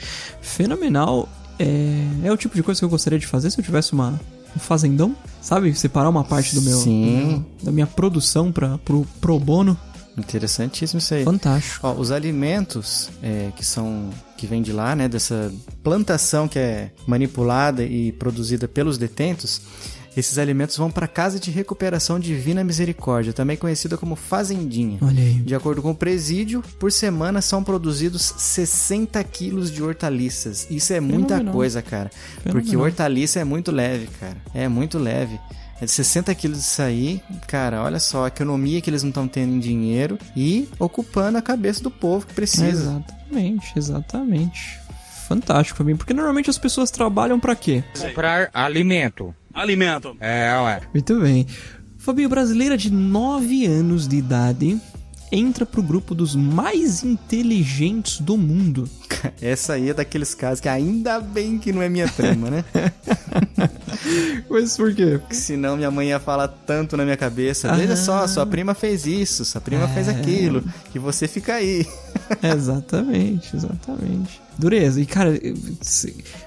Fenomenal. 0.41 1.27
É, 1.59 2.27
é 2.27 2.31
o 2.31 2.37
tipo 2.37 2.55
de 2.55 2.63
coisa 2.63 2.79
que 2.79 2.85
eu 2.85 2.89
gostaria 2.89 3.19
de 3.19 3.27
fazer 3.27 3.49
se 3.49 3.59
eu 3.59 3.63
tivesse 3.63 3.93
uma, 3.93 4.19
um 4.55 4.59
fazendão, 4.59 5.15
sabe? 5.41 5.73
Separar 5.73 6.09
uma 6.09 6.23
parte 6.23 6.55
do 6.55 6.61
meu, 6.61 6.77
Sim. 6.77 7.45
da 7.63 7.71
minha 7.71 7.87
produção 7.87 8.51
para 8.51 8.77
pro 8.79 9.05
pro 9.19 9.39
bono. 9.39 9.77
Interessantíssimo 10.17 10.99
isso 10.99 11.13
aí. 11.13 11.25
Fantástico. 11.25 11.85
Ó, 11.85 11.93
os 11.93 12.09
alimentos 12.09 13.09
é, 13.21 13.51
que 13.55 13.65
são 13.65 14.09
que 14.37 14.47
vem 14.47 14.61
de 14.61 14.71
lá, 14.71 14.95
né, 14.95 15.07
dessa 15.07 15.51
plantação 15.83 16.47
que 16.47 16.59
é 16.59 16.91
manipulada 17.07 17.83
e 17.83 18.11
produzida 18.13 18.67
pelos 18.67 18.97
detentos, 18.97 19.61
esses 20.15 20.37
alimentos 20.37 20.77
vão 20.77 20.89
para 20.89 21.05
a 21.05 21.09
Casa 21.09 21.39
de 21.39 21.51
Recuperação 21.51 22.19
Divina 22.19 22.63
Misericórdia, 22.63 23.33
também 23.33 23.57
conhecida 23.57 23.97
como 23.97 24.15
fazendinha. 24.15 24.97
Olha 25.01 25.21
aí. 25.21 25.33
De 25.35 25.53
acordo 25.55 25.81
com 25.81 25.91
o 25.91 25.95
presídio, 25.95 26.63
por 26.79 26.91
semana 26.91 27.41
são 27.41 27.63
produzidos 27.63 28.21
60 28.37 29.23
quilos 29.25 29.71
de 29.71 29.83
hortaliças. 29.83 30.67
Isso 30.69 30.93
é 30.93 30.99
muita 30.99 31.29
Fenomenal. 31.35 31.53
coisa, 31.53 31.81
cara. 31.81 32.09
Porque 32.43 32.51
Fenomenal. 32.69 32.81
hortaliça 32.85 33.39
é 33.39 33.43
muito 33.43 33.71
leve, 33.71 34.07
cara. 34.19 34.37
É 34.53 34.67
muito 34.67 34.97
leve. 34.97 35.39
É 35.81 35.85
de 35.85 35.91
60 35.91 36.33
quilos 36.35 36.59
disso 36.59 36.81
aí, 36.81 37.21
cara, 37.47 37.83
olha 37.83 37.99
só, 37.99 38.23
a 38.23 38.27
economia 38.29 38.79
que 38.79 38.89
eles 38.89 39.03
não 39.03 39.09
estão 39.09 39.27
tendo 39.27 39.53
em 39.55 39.59
dinheiro 39.59 40.17
e 40.33 40.69
ocupando 40.79 41.37
a 41.37 41.41
cabeça 41.41 41.83
do 41.83 41.91
povo 41.91 42.25
que 42.25 42.33
precisa. 42.33 43.03
Exatamente, 43.27 43.73
exatamente. 43.77 44.79
Fantástico, 45.27 45.77
Fabinho. 45.79 45.97
Porque 45.97 46.13
normalmente 46.13 46.49
as 46.49 46.57
pessoas 46.57 46.91
trabalham 46.91 47.39
pra 47.39 47.55
quê? 47.55 47.83
Comprar 47.99 48.49
alimento. 48.53 49.35
Alimento. 49.55 50.15
É, 50.19 50.51
ué. 50.61 50.81
Muito 50.93 51.19
bem. 51.21 51.47
Fabinho, 51.97 52.29
brasileira 52.29 52.77
de 52.77 52.91
9 52.91 53.65
anos 53.65 54.07
de 54.07 54.17
idade, 54.17 54.79
entra 55.31 55.65
pro 55.65 55.81
grupo 55.81 56.13
dos 56.13 56.35
mais 56.35 57.03
inteligentes 57.03 58.19
do 58.19 58.37
mundo. 58.37 58.87
Essa 59.41 59.73
aí 59.73 59.89
é 59.89 59.93
daqueles 59.93 60.35
casos 60.35 60.59
que 60.59 60.69
ainda 60.69 61.19
bem 61.19 61.57
que 61.57 61.71
não 61.73 61.81
é 61.81 61.89
minha 61.89 62.07
prima, 62.07 62.49
né? 62.51 62.63
Mas 64.49 64.77
por 64.77 64.93
quê? 64.93 65.17
Porque 65.19 65.35
senão 65.35 65.75
minha 65.77 65.89
mãe 65.89 66.09
ia 66.09 66.19
falar 66.19 66.47
tanto 66.47 66.95
na 66.95 67.03
minha 67.03 67.17
cabeça. 67.17 67.73
Veja 67.75 67.93
Ah. 67.93 67.97
só, 67.97 68.27
sua 68.27 68.45
prima 68.45 68.73
fez 68.75 69.05
isso, 69.07 69.43
sua 69.43 69.59
prima 69.61 69.87
fez 69.87 70.07
aquilo, 70.07 70.63
que 70.91 70.99
você 70.99 71.27
fica 71.27 71.55
aí. 71.55 71.85
exatamente, 72.43 73.55
exatamente. 73.55 74.39
Dureza. 74.57 75.01
E, 75.01 75.05
cara, 75.05 75.31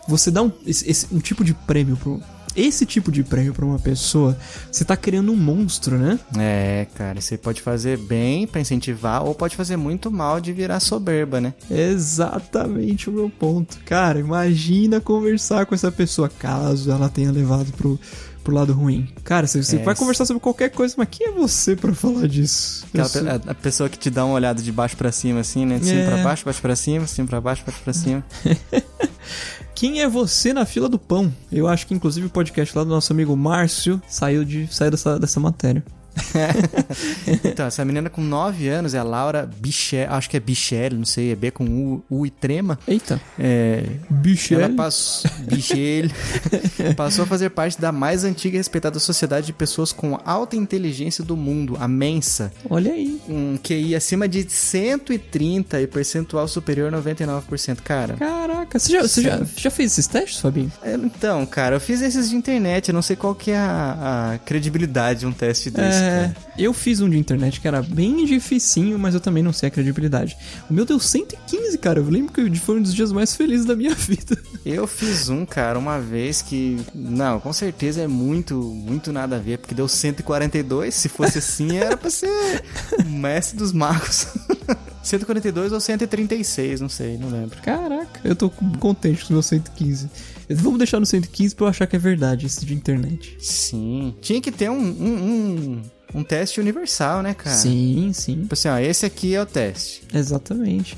você 0.07 0.31
dá 0.31 0.42
um, 0.42 0.53
esse- 0.66 1.07
um 1.12 1.18
tipo 1.18 1.42
de 1.44 1.53
prêmio 1.55 1.97
pro. 1.97 2.23
Esse 2.61 2.85
tipo 2.85 3.12
de 3.12 3.23
prêmio 3.23 3.55
pra 3.55 3.64
uma 3.64 3.79
pessoa, 3.79 4.37
você 4.71 4.85
tá 4.85 4.97
criando 4.97 5.31
um 5.33 5.37
monstro, 5.37 5.97
né? 5.97 6.18
É, 6.37 6.87
cara, 6.97 7.21
você 7.21 7.38
pode 7.38 7.62
fazer 7.62 7.97
bem 7.99 8.47
pra 8.47 8.61
incentivar 8.61 9.25
ou 9.25 9.35
pode 9.35 9.55
fazer 9.55 9.77
muito 9.77 10.11
mal 10.11 10.40
de 10.40 10.53
virar 10.53 10.81
soberba, 10.81 11.40
né? 11.40 11.55
Exatamente 11.71 13.09
o 13.09 13.12
meu 13.12 13.31
ponto. 13.31 13.79
Cara, 13.85 14.18
imagina 14.18 15.01
conversar 15.01 15.66
com 15.66 15.75
essa 15.75 15.92
pessoa 15.92 16.29
caso 16.29 16.90
ela 16.90 17.09
tenha 17.09 17.31
levado 17.31 17.71
pro, 17.73 17.99
pro 18.42 18.55
lado 18.55 18.73
ruim. 18.73 19.09
Cara, 19.23 19.47
você, 19.47 19.62
você 19.62 19.77
É, 19.77 19.83
vai 19.83 19.94
conversar 19.94 20.25
sobre 20.27 20.40
qualquer 20.40 20.71
coisa, 20.71 20.94
mas 20.99 21.09
quem 21.11 21.29
é 21.29 21.31
você 21.31 21.77
pra 21.77 21.94
falar 21.94 22.27
disso? 22.27 22.85
Sou- 23.09 23.23
a, 23.47 23.55
pessoa 23.55 23.88
que 23.88 23.99
te 23.99 24.11
dá 24.11 24.25
uma 24.25 24.35
olhada 24.35 24.61
de 24.61 24.73
baixo 24.73 24.97
pra 24.97 25.12
cima, 25.12 25.40
assim, 25.40 25.64
né? 25.64 25.79
De 25.79 25.87
cima 25.87 26.01
É. 26.01 26.07
pra 26.07 26.16
baixo, 26.25 26.44
baixo 26.44 26.61
pra 26.61 26.75
cima, 26.75 27.07
cima 27.07 27.29
pra 27.29 27.40
baixo, 27.40 27.62
baixo 27.64 27.81
pra 27.85 27.92
cima. 27.92 28.25
Quem 29.78 30.00
é 30.00 30.08
você 30.08 30.52
na 30.52 30.66
fila 30.66 30.88
do 30.88 30.98
pão? 30.98 31.32
Eu 31.52 31.68
acho 31.68 31.86
que 31.86 31.94
inclusive 31.94 32.26
o 32.26 32.30
podcast 32.30 32.76
lá 32.76 32.82
do 32.82 32.90
nosso 32.90 33.12
amigo 33.12 33.36
Márcio 33.36 34.02
saiu 34.08 34.44
de 34.44 34.66
saiu 34.74 34.90
dessa, 34.90 35.16
dessa 35.20 35.38
matéria. 35.38 35.84
Então, 37.44 37.66
essa 37.66 37.85
menina 37.85 38.09
com 38.09 38.22
9 38.22 38.68
anos 38.68 38.94
é 38.94 38.98
a 38.98 39.02
Laura 39.02 39.48
Bichel, 39.59 40.11
acho 40.12 40.28
que 40.31 40.37
é 40.37 40.40
Bichel, 40.40 40.94
não 40.94 41.04
sei, 41.04 41.33
é 41.33 41.37
B 41.37 41.50
com 41.50 41.64
U, 41.64 42.04
U 42.11 42.26
e 42.26 42.31
trema. 42.31 42.78
Eita, 42.87 43.20
É, 43.38 43.85
bicho. 44.09 44.54
Ela 44.54 44.68
passou, 44.70 45.31
Bichel, 45.40 46.09
passou 46.96 47.24
a 47.24 47.26
fazer 47.26 47.50
parte 47.50 47.81
da 47.81 47.92
mais 47.92 48.24
antiga 48.24 48.57
e 48.57 48.59
respeitada 48.59 48.98
sociedade 48.98 49.46
de 49.46 49.52
pessoas 49.52 49.92
com 49.92 50.18
alta 50.24 50.57
inteligência 50.57 51.22
do 51.24 51.37
mundo, 51.37 51.76
a 51.81 51.88
Mensa. 51.88 52.52
Olha 52.68 52.92
aí. 52.92 53.20
Um 53.28 53.57
QI 53.57 53.94
acima 53.94 54.28
de 54.28 54.48
130 54.48 55.81
e 55.81 55.87
percentual 55.87 56.46
superior 56.48 56.92
a 56.92 56.98
99%. 56.98 57.78
Cara, 57.83 58.14
Caraca, 58.14 58.78
você 58.78 58.92
já, 58.92 59.02
você 59.02 59.22
já, 59.22 59.40
já 59.57 59.70
fez 59.70 59.92
esses 59.92 60.07
testes, 60.07 60.40
Fabinho? 60.40 60.72
é, 60.83 60.94
então, 60.94 61.44
cara, 61.46 61.76
eu 61.76 61.81
fiz 61.81 62.00
esses 62.02 62.31
de 62.31 62.37
internet, 62.37 62.88
eu 62.88 62.94
não 62.94 63.02
sei 63.02 63.16
qual 63.16 63.35
que 63.35 63.50
é 63.50 63.57
a, 63.57 64.33
a 64.35 64.38
credibilidade 64.38 65.20
de 65.20 65.26
um 65.26 65.33
teste 65.33 65.70
desse, 65.70 66.02
É, 66.02 66.08
cara. 66.09 66.37
eu 66.57 66.73
fiz 66.73 67.01
um 67.01 67.09
de 67.09 67.18
internet 67.18 67.61
que 67.61 67.68
era 67.68 67.83
bem 67.83 68.25
dificinho, 68.25 68.99
mas 68.99 69.14
eu 69.14 69.21
também 69.21 69.42
não 69.42 69.53
sei 69.53 69.68
a 69.68 69.71
credibilidade. 69.71 70.37
O 70.68 70.75
meu 70.75 70.85
deu 70.85 70.99
115, 70.99 71.79
cara. 71.79 72.01
Eu 72.01 72.09
lembro 72.09 72.33
que 72.33 72.59
foi 72.59 72.79
um 72.79 72.83
dos 72.83 72.94
dias 72.94 73.12
mais 73.12 73.35
felizes 73.35 73.66
da 73.66 73.77
minha 73.77 73.94
vida. 73.97 74.37
Eu 74.64 74.87
fiz 74.87 75.29
um, 75.29 75.44
cara, 75.47 75.79
uma 75.79 75.99
vez 75.99 76.42
que. 76.42 76.79
Não, 76.94 77.40
com 77.40 77.53
certeza 77.53 78.03
é 78.03 78.07
muito, 78.07 78.55
muito 78.55 79.12
nada 79.12 79.37
a 79.37 79.38
ver, 79.38 79.59
porque 79.59 79.75
deu 79.75 79.88
142. 79.88 80.94
Se 80.94 81.09
fosse 81.09 81.38
assim, 81.38 81.77
era 81.77 81.97
pra 81.97 82.11
ser 82.11 82.62
o 82.99 83.09
mestre 83.09 83.57
dos 83.57 83.73
magos. 83.73 84.27
142 85.03 85.73
ou 85.73 85.81
136, 85.81 86.81
não 86.81 86.88
sei, 86.88 87.16
não 87.16 87.31
lembro. 87.31 87.61
Caraca, 87.62 88.21
eu 88.23 88.37
tô 88.37 88.51
contente 88.51 89.21
com 89.21 89.25
os 89.25 89.31
meus 89.31 89.47
115. 89.47 90.11
Vamos 90.51 90.79
deixar 90.79 91.01
no 91.01 91.07
115 91.07 91.55
pra 91.55 91.64
eu 91.66 91.68
achar 91.68 91.87
que 91.87 91.97
é 91.97 91.99
verdade 91.99 92.47
esse 92.47 92.64
de 92.64 92.75
internet. 92.75 93.37
Sim. 93.40 94.14
Tinha 94.21 94.40
que 94.40 94.51
ter 94.51 94.71
um, 94.71 94.79
um, 94.79 95.14
um, 95.14 95.83
um 96.14 96.23
teste 96.25 96.61
universal, 96.61 97.23
né, 97.23 97.35
cara? 97.35 97.55
Sim, 97.57 98.11
sim. 98.14 98.42
Tipo 98.42 98.55
assim, 98.55 98.68
ó, 98.68 98.79
esse 98.79 99.05
aqui 99.05 99.35
é 99.35 99.42
o 99.42 99.47
teste. 99.47 100.03
Exatamente. 100.12 100.97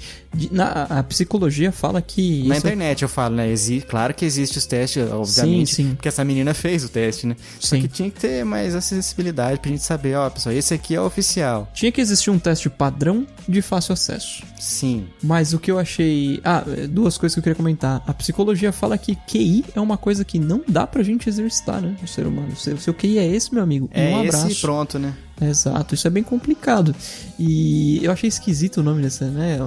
Na, 0.53 0.85
a 0.85 1.03
psicologia 1.03 1.73
fala 1.73 2.01
que. 2.01 2.47
Na 2.47 2.55
é- 2.55 2.59
internet 2.59 3.03
eu 3.03 3.09
falo, 3.09 3.35
né? 3.35 3.51
Exi 3.51 3.81
claro 3.81 4.15
que 4.15 4.25
existe 4.25 4.59
os 4.59 4.67
testes, 4.67 5.03
obviamente. 5.11 5.75
Sim, 5.75 5.83
sim. 5.89 5.95
Porque 5.97 6.09
essa 6.09 6.25
menina 6.25 6.55
fez 6.55 6.85
o 6.85 6.89
teste, 6.89 7.27
né? 7.27 7.37
Só 7.59 7.75
Sim. 7.75 7.83
que 7.83 7.89
tinha 7.89 8.11
que 8.11 8.21
ter 8.21 8.45
mais 8.45 8.75
acessibilidade 8.77 9.59
pra 9.59 9.71
gente 9.71 9.83
saber, 9.83 10.15
ó, 10.15 10.31
pessoal, 10.31 10.55
esse 10.55 10.73
aqui 10.73 10.95
é 10.95 11.01
o 11.01 11.05
oficial. 11.05 11.69
Tinha 11.75 11.91
que 11.91 12.01
existir 12.01 12.31
um 12.31 12.39
teste 12.39 12.71
padrão 12.71 13.27
de 13.49 13.61
fácil 13.61 13.93
acesso. 13.93 14.45
Sim. 14.59 15.09
Mas 15.23 15.53
o 15.53 15.59
que 15.59 15.71
eu 15.71 15.79
achei. 15.79 16.41
Ah, 16.45 16.63
duas 16.89 17.19
coisas 17.19 17.35
que 17.35 17.41
eu 17.41 17.43
queria 17.43 17.57
comentar. 17.57 18.03
A 18.07 18.15
psicologia 18.15 18.71
fala 18.71 18.97
que 18.97 19.17
QI 19.27 19.65
é 19.75 19.81
uma 19.81 19.97
coisa 19.97 20.25
que 20.25 20.39
não 20.39 20.63
dá 20.69 20.87
pra 20.87 21.03
gente 21.03 21.29
exercitar, 21.29 21.81
né? 21.81 21.97
O 22.03 22.07
ser 22.07 22.27
humano. 22.27 22.53
O 22.53 22.79
seu, 22.79 22.95
QI 22.95 23.19
é 23.19 23.27
esse, 23.27 23.53
meu 23.53 23.63
amigo. 23.63 23.89
É 23.93 24.15
um 24.15 24.25
esse 24.25 24.37
abraço. 24.37 24.53
e 24.53 24.55
pronto, 24.61 24.99
né? 24.99 25.00
Exato, 25.41 25.95
isso 25.95 26.07
é 26.07 26.11
bem 26.11 26.23
complicado. 26.23 26.95
E 27.39 28.05
eu 28.05 28.13
achei 28.13 28.29
esquisito 28.29 28.79
o 28.79 28.83
nome 28.83 29.03
dessa, 29.03 29.27
né? 29.29 29.59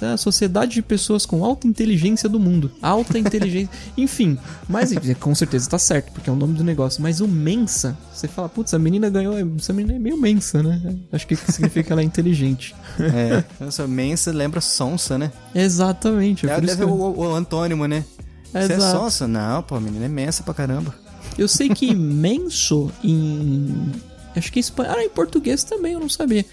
É 0.00 0.06
a 0.06 0.16
Sociedade 0.16 0.74
de 0.74 0.82
Pessoas 0.82 1.26
com 1.26 1.44
Alta 1.44 1.66
Inteligência 1.66 2.28
do 2.28 2.38
Mundo. 2.38 2.70
Alta 2.80 3.18
Inteligência. 3.18 3.70
Enfim, 3.96 4.38
mas 4.68 4.92
com 5.18 5.34
certeza 5.34 5.68
tá 5.68 5.78
certo, 5.78 6.12
porque 6.12 6.30
é 6.30 6.32
o 6.32 6.36
nome 6.36 6.54
do 6.54 6.64
negócio. 6.64 7.02
Mas 7.02 7.20
o 7.20 7.28
Mensa, 7.28 7.96
você 8.12 8.28
fala, 8.28 8.48
putz, 8.48 8.72
a 8.74 8.78
menina 8.78 9.10
ganhou. 9.10 9.34
Essa 9.58 9.72
menina 9.72 9.96
é 9.96 9.98
meio 9.98 10.16
mensa, 10.16 10.62
né? 10.62 10.96
Acho 11.12 11.26
que 11.26 11.36
significa 11.36 11.82
que 11.82 11.92
ela 11.92 12.00
é 12.00 12.04
inteligente. 12.04 12.74
É. 12.98 13.44
Essa 13.66 13.86
mensa 13.86 14.32
lembra 14.32 14.60
sonsa, 14.60 15.18
né? 15.18 15.30
Exatamente. 15.54 16.46
É 16.46 16.52
É, 16.52 16.60
deve 16.60 16.76
que 16.76 16.90
o, 16.90 17.18
o 17.18 17.34
antônimo, 17.34 17.86
né? 17.86 18.04
Você 18.52 18.72
é 18.72 18.76
Exato. 18.76 18.98
sonsa? 18.98 19.28
Não, 19.28 19.62
pô, 19.62 19.76
a 19.76 19.80
menina 19.80 20.06
é 20.06 20.08
mensa 20.08 20.42
pra 20.42 20.54
caramba. 20.54 20.94
eu 21.36 21.48
sei 21.48 21.68
que 21.68 21.92
menso 21.94 22.90
em. 23.02 23.92
Acho 24.36 24.52
que 24.52 24.58
em 24.58 24.60
espanhol. 24.60 24.94
Ah, 24.96 25.02
em 25.04 25.08
português 25.08 25.64
também, 25.64 25.92
eu 25.94 26.00
não 26.00 26.08
sabia. 26.08 26.44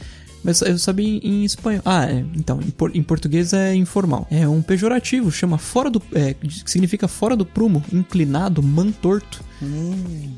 Mas 0.44 0.62
eu 0.62 0.78
sabia 0.78 1.20
em, 1.24 1.46
espanhol. 1.46 1.82
Ah, 1.86 2.06
é. 2.06 2.26
Então, 2.36 2.60
em, 2.62 2.70
por- 2.70 2.94
em 2.96 3.02
português 3.02 3.54
é 3.54 3.74
informal. 3.76 4.28
É 4.30 4.46
um 4.48 4.62
pejorativo, 4.62 5.32
chama 5.32 5.58
fora 5.58 5.90
do. 5.90 6.02
É, 6.14 6.36
significa 6.66 7.08
fora 7.08 7.36
do 7.36 7.46
prumo, 7.46 7.82
inclinado, 7.94 8.62
mantorto. 8.62 9.42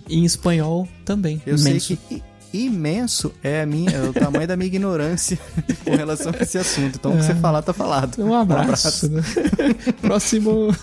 Em 0.10 0.24
espanhol 0.26 0.88
também. 1.04 1.38
Hum. 1.38 1.42
Eu 1.48 1.58
imenso. 1.58 1.88
sei 1.88 1.98
que 1.98 2.24
imenso 2.64 3.34
é, 3.44 3.62
a 3.62 3.66
minha, 3.66 3.92
é 3.92 4.02
o 4.02 4.14
tamanho 4.14 4.48
da 4.48 4.56
minha 4.56 4.68
ignorância 4.68 5.38
com 5.84 5.96
relação 5.96 6.32
a 6.38 6.42
esse 6.42 6.58
assunto. 6.58 6.96
Então, 6.98 7.14
o 7.14 7.18
que 7.18 7.24
você 7.24 7.36
falar, 7.36 7.62
tá 7.62 7.74
falado. 7.74 8.24
Um 8.24 8.34
abraço. 8.34 9.10
né? 9.10 9.22
Próximo. 10.02 10.74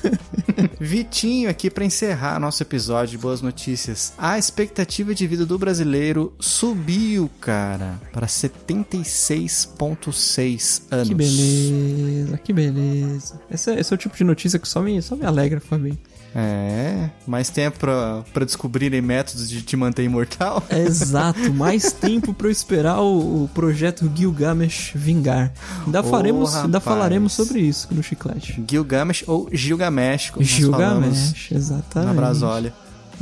Vitinho 0.78 1.48
aqui 1.48 1.70
pra 1.70 1.84
encerrar 1.84 2.38
nosso 2.38 2.62
episódio 2.62 3.12
de 3.12 3.18
Boas 3.18 3.40
Notícias. 3.40 4.12
A 4.18 4.38
expectativa 4.38 5.14
de 5.14 5.26
vida 5.26 5.46
do 5.46 5.58
brasileiro 5.58 6.34
subiu, 6.38 7.30
cara, 7.40 7.98
para 8.12 8.26
76,6 8.26 10.82
anos. 10.90 11.08
Que 11.08 11.14
beleza, 11.14 12.38
que 12.38 12.52
beleza. 12.52 13.40
Esse 13.50 13.70
é, 13.70 13.80
esse 13.80 13.92
é 13.92 13.94
o 13.94 13.98
tipo 13.98 14.16
de 14.16 14.24
notícia 14.24 14.58
que 14.58 14.68
só 14.68 14.82
me, 14.82 15.00
só 15.00 15.16
me 15.16 15.24
alegra, 15.24 15.60
Fabinho. 15.60 15.98
É, 16.34 17.10
mais 17.26 17.50
tempo 17.50 17.78
pra, 17.78 18.22
pra 18.32 18.44
descobrirem 18.44 19.02
métodos 19.02 19.48
de 19.48 19.60
te 19.62 19.76
manter 19.76 20.02
imortal? 20.04 20.62
É 20.70 20.80
exato, 20.84 21.52
mais 21.52 21.92
tempo 21.92 22.32
pra 22.32 22.46
eu 22.46 22.50
esperar 22.50 23.00
o, 23.00 23.44
o 23.44 23.50
projeto 23.52 24.10
Gilgamesh 24.14 24.92
vingar. 24.94 25.52
Ainda, 25.84 26.00
Ô, 26.00 26.04
faremos, 26.04 26.54
ainda 26.56 26.80
falaremos 26.80 27.32
sobre 27.34 27.60
isso 27.60 27.88
no 27.90 28.02
Chiclete. 28.02 28.64
Gilgamesh 28.68 29.24
ou 29.26 29.48
Gilgamesh, 29.52 30.30
como 30.30 30.44
Gilgamesh, 30.44 31.52
exatamente. 31.52 32.08
na 32.08 32.14
Brasólia. 32.14 32.72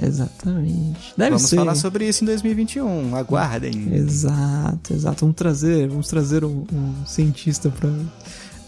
Exatamente. 0.02 1.12
Deve 1.16 1.30
Vamos 1.30 1.42
ser. 1.48 1.56
falar 1.56 1.74
sobre 1.74 2.08
isso 2.08 2.22
em 2.24 2.26
2021, 2.26 3.16
aguardem. 3.16 3.92
Exato, 3.92 4.94
exato. 4.94 5.20
Vamos 5.22 5.36
trazer, 5.36 5.88
vamos 5.88 6.08
trazer 6.08 6.44
um, 6.44 6.64
um 6.72 6.94
cientista 7.04 7.68
pra 7.70 7.90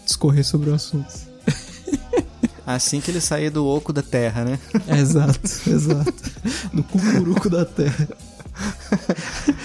discorrer 0.05 0.45
sobre 0.45 0.69
o 0.69 0.73
assunto. 0.75 1.32
Assim 2.65 3.01
que 3.01 3.11
ele 3.11 3.19
sair 3.21 3.49
do 3.49 3.65
oco 3.67 3.91
da 3.91 4.01
terra, 4.01 4.45
né? 4.45 4.57
exato, 4.99 5.39
exato. 5.69 6.13
Do 6.73 6.81
cucuruco 6.83 7.49
da 7.49 7.65
terra. 7.65 8.07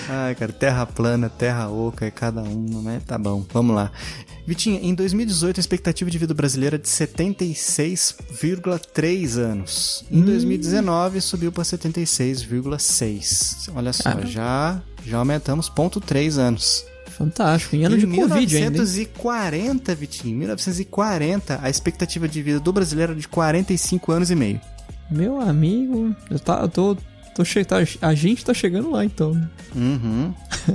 Ai, 0.08 0.34
cara, 0.34 0.50
terra 0.52 0.84
plana, 0.86 1.28
terra 1.28 1.68
oca, 1.68 2.06
é 2.06 2.10
cada 2.10 2.42
um, 2.42 2.80
né? 2.82 3.00
Tá 3.06 3.18
bom, 3.18 3.44
vamos 3.52 3.76
lá. 3.76 3.92
Vitinho, 4.46 4.80
em 4.82 4.94
2018 4.94 5.58
a 5.58 5.60
expectativa 5.60 6.10
de 6.10 6.16
vida 6.16 6.32
brasileira 6.32 6.76
é 6.76 6.78
de 6.78 6.88
76,3 6.88 9.36
anos. 9.38 10.06
Em 10.10 10.22
2019 10.22 11.20
subiu 11.20 11.52
para 11.52 11.64
76,6. 11.64 13.68
Olha 13.74 13.92
só, 13.92 14.08
Ah. 14.08 14.22
já 14.24 14.80
já 15.04 15.18
aumentamos 15.18 15.68
ponto 15.68 16.00
3 16.00 16.38
anos. 16.38 16.82
Fantástico. 17.18 17.74
Em 17.74 17.84
ano 17.84 17.96
em 17.96 17.98
de 17.98 18.06
Covid 18.06 18.56
ainda. 18.56 18.56
hein? 18.56 18.70
1940, 18.70 19.94
Vitinho, 19.94 20.36
1940, 20.38 21.58
a 21.60 21.68
expectativa 21.68 22.28
de 22.28 22.40
vida 22.42 22.60
do 22.60 22.72
brasileiro 22.72 23.12
era 23.12 23.20
de 23.20 23.26
45 23.26 24.12
anos 24.12 24.30
e 24.30 24.36
meio. 24.36 24.60
Meu 25.10 25.40
amigo, 25.40 26.14
eu, 26.30 26.38
tá, 26.38 26.60
eu 26.62 26.68
tô. 26.68 26.96
tô 27.34 27.42
che 27.44 27.64
tá- 27.64 27.78
a 28.02 28.14
gente 28.14 28.44
tá 28.44 28.52
chegando 28.52 28.90
lá 28.90 29.04
então. 29.04 29.30
Uhum. 29.74 30.32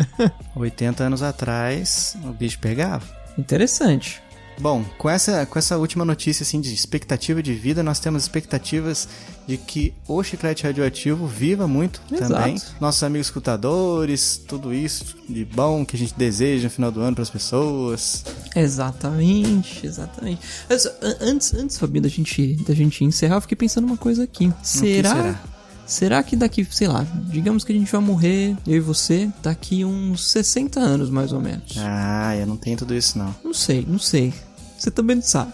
80 0.55 1.03
anos 1.03 1.21
atrás, 1.21 2.17
o 2.23 2.33
bicho 2.33 2.57
pegava. 2.59 3.05
Interessante. 3.37 4.21
Bom, 4.59 4.83
com 4.97 5.09
essa, 5.09 5.45
com 5.45 5.57
essa 5.59 5.77
última 5.77 6.05
notícia 6.05 6.43
assim, 6.43 6.61
de 6.61 6.73
expectativa 6.73 7.41
de 7.41 7.53
vida, 7.53 7.81
nós 7.83 7.99
temos 7.99 8.23
expectativas 8.23 9.07
de 9.47 9.57
que 9.57 9.93
o 10.07 10.23
chiclete 10.23 10.63
radioativo 10.63 11.27
viva 11.27 11.67
muito 11.67 11.99
Exato. 12.11 12.33
também. 12.33 12.55
Nossos 12.79 13.03
amigos 13.03 13.27
escutadores, 13.27 14.41
tudo 14.47 14.73
isso 14.73 15.17
de 15.27 15.43
bom 15.43 15.85
que 15.85 15.95
a 15.95 15.99
gente 15.99 16.13
deseja 16.15 16.65
no 16.65 16.69
final 16.69 16.91
do 16.91 17.01
ano 17.01 17.15
para 17.15 17.23
as 17.23 17.29
pessoas. 17.29 18.23
Exatamente, 18.55 19.85
exatamente. 19.85 20.39
Mas, 20.69 20.85
an- 20.85 21.17
antes, 21.19 21.53
antes, 21.53 21.77
Fabinho, 21.77 22.03
da 22.03 22.09
gente, 22.09 22.55
da 22.65 22.73
gente 22.73 23.03
encerrar, 23.03 23.35
eu 23.37 23.41
fiquei 23.41 23.57
pensando 23.57 23.85
uma 23.85 23.97
coisa 23.97 24.23
aqui. 24.23 24.51
Será, 24.61 25.09
será? 25.15 25.39
Será? 25.85 26.23
que 26.23 26.35
daqui, 26.35 26.65
sei 26.69 26.87
lá, 26.87 27.05
digamos 27.29 27.63
que 27.63 27.71
a 27.71 27.75
gente 27.75 27.91
vai 27.91 28.01
morrer, 28.01 28.55
eu 28.65 28.77
e 28.77 28.79
você, 28.79 29.29
daqui 29.41 29.83
uns 29.83 30.31
60 30.31 30.79
anos, 30.79 31.09
mais 31.09 31.31
ou 31.33 31.39
menos. 31.41 31.75
Ah, 31.77 32.35
eu 32.35 32.45
não 32.47 32.57
tenho 32.57 32.77
tudo 32.77 32.93
isso 32.93 33.17
não. 33.17 33.35
Não 33.43 33.53
sei, 33.53 33.85
não 33.87 33.99
sei. 33.99 34.33
Você 34.77 34.91
também 34.91 35.15
não 35.17 35.23
sabe. 35.23 35.53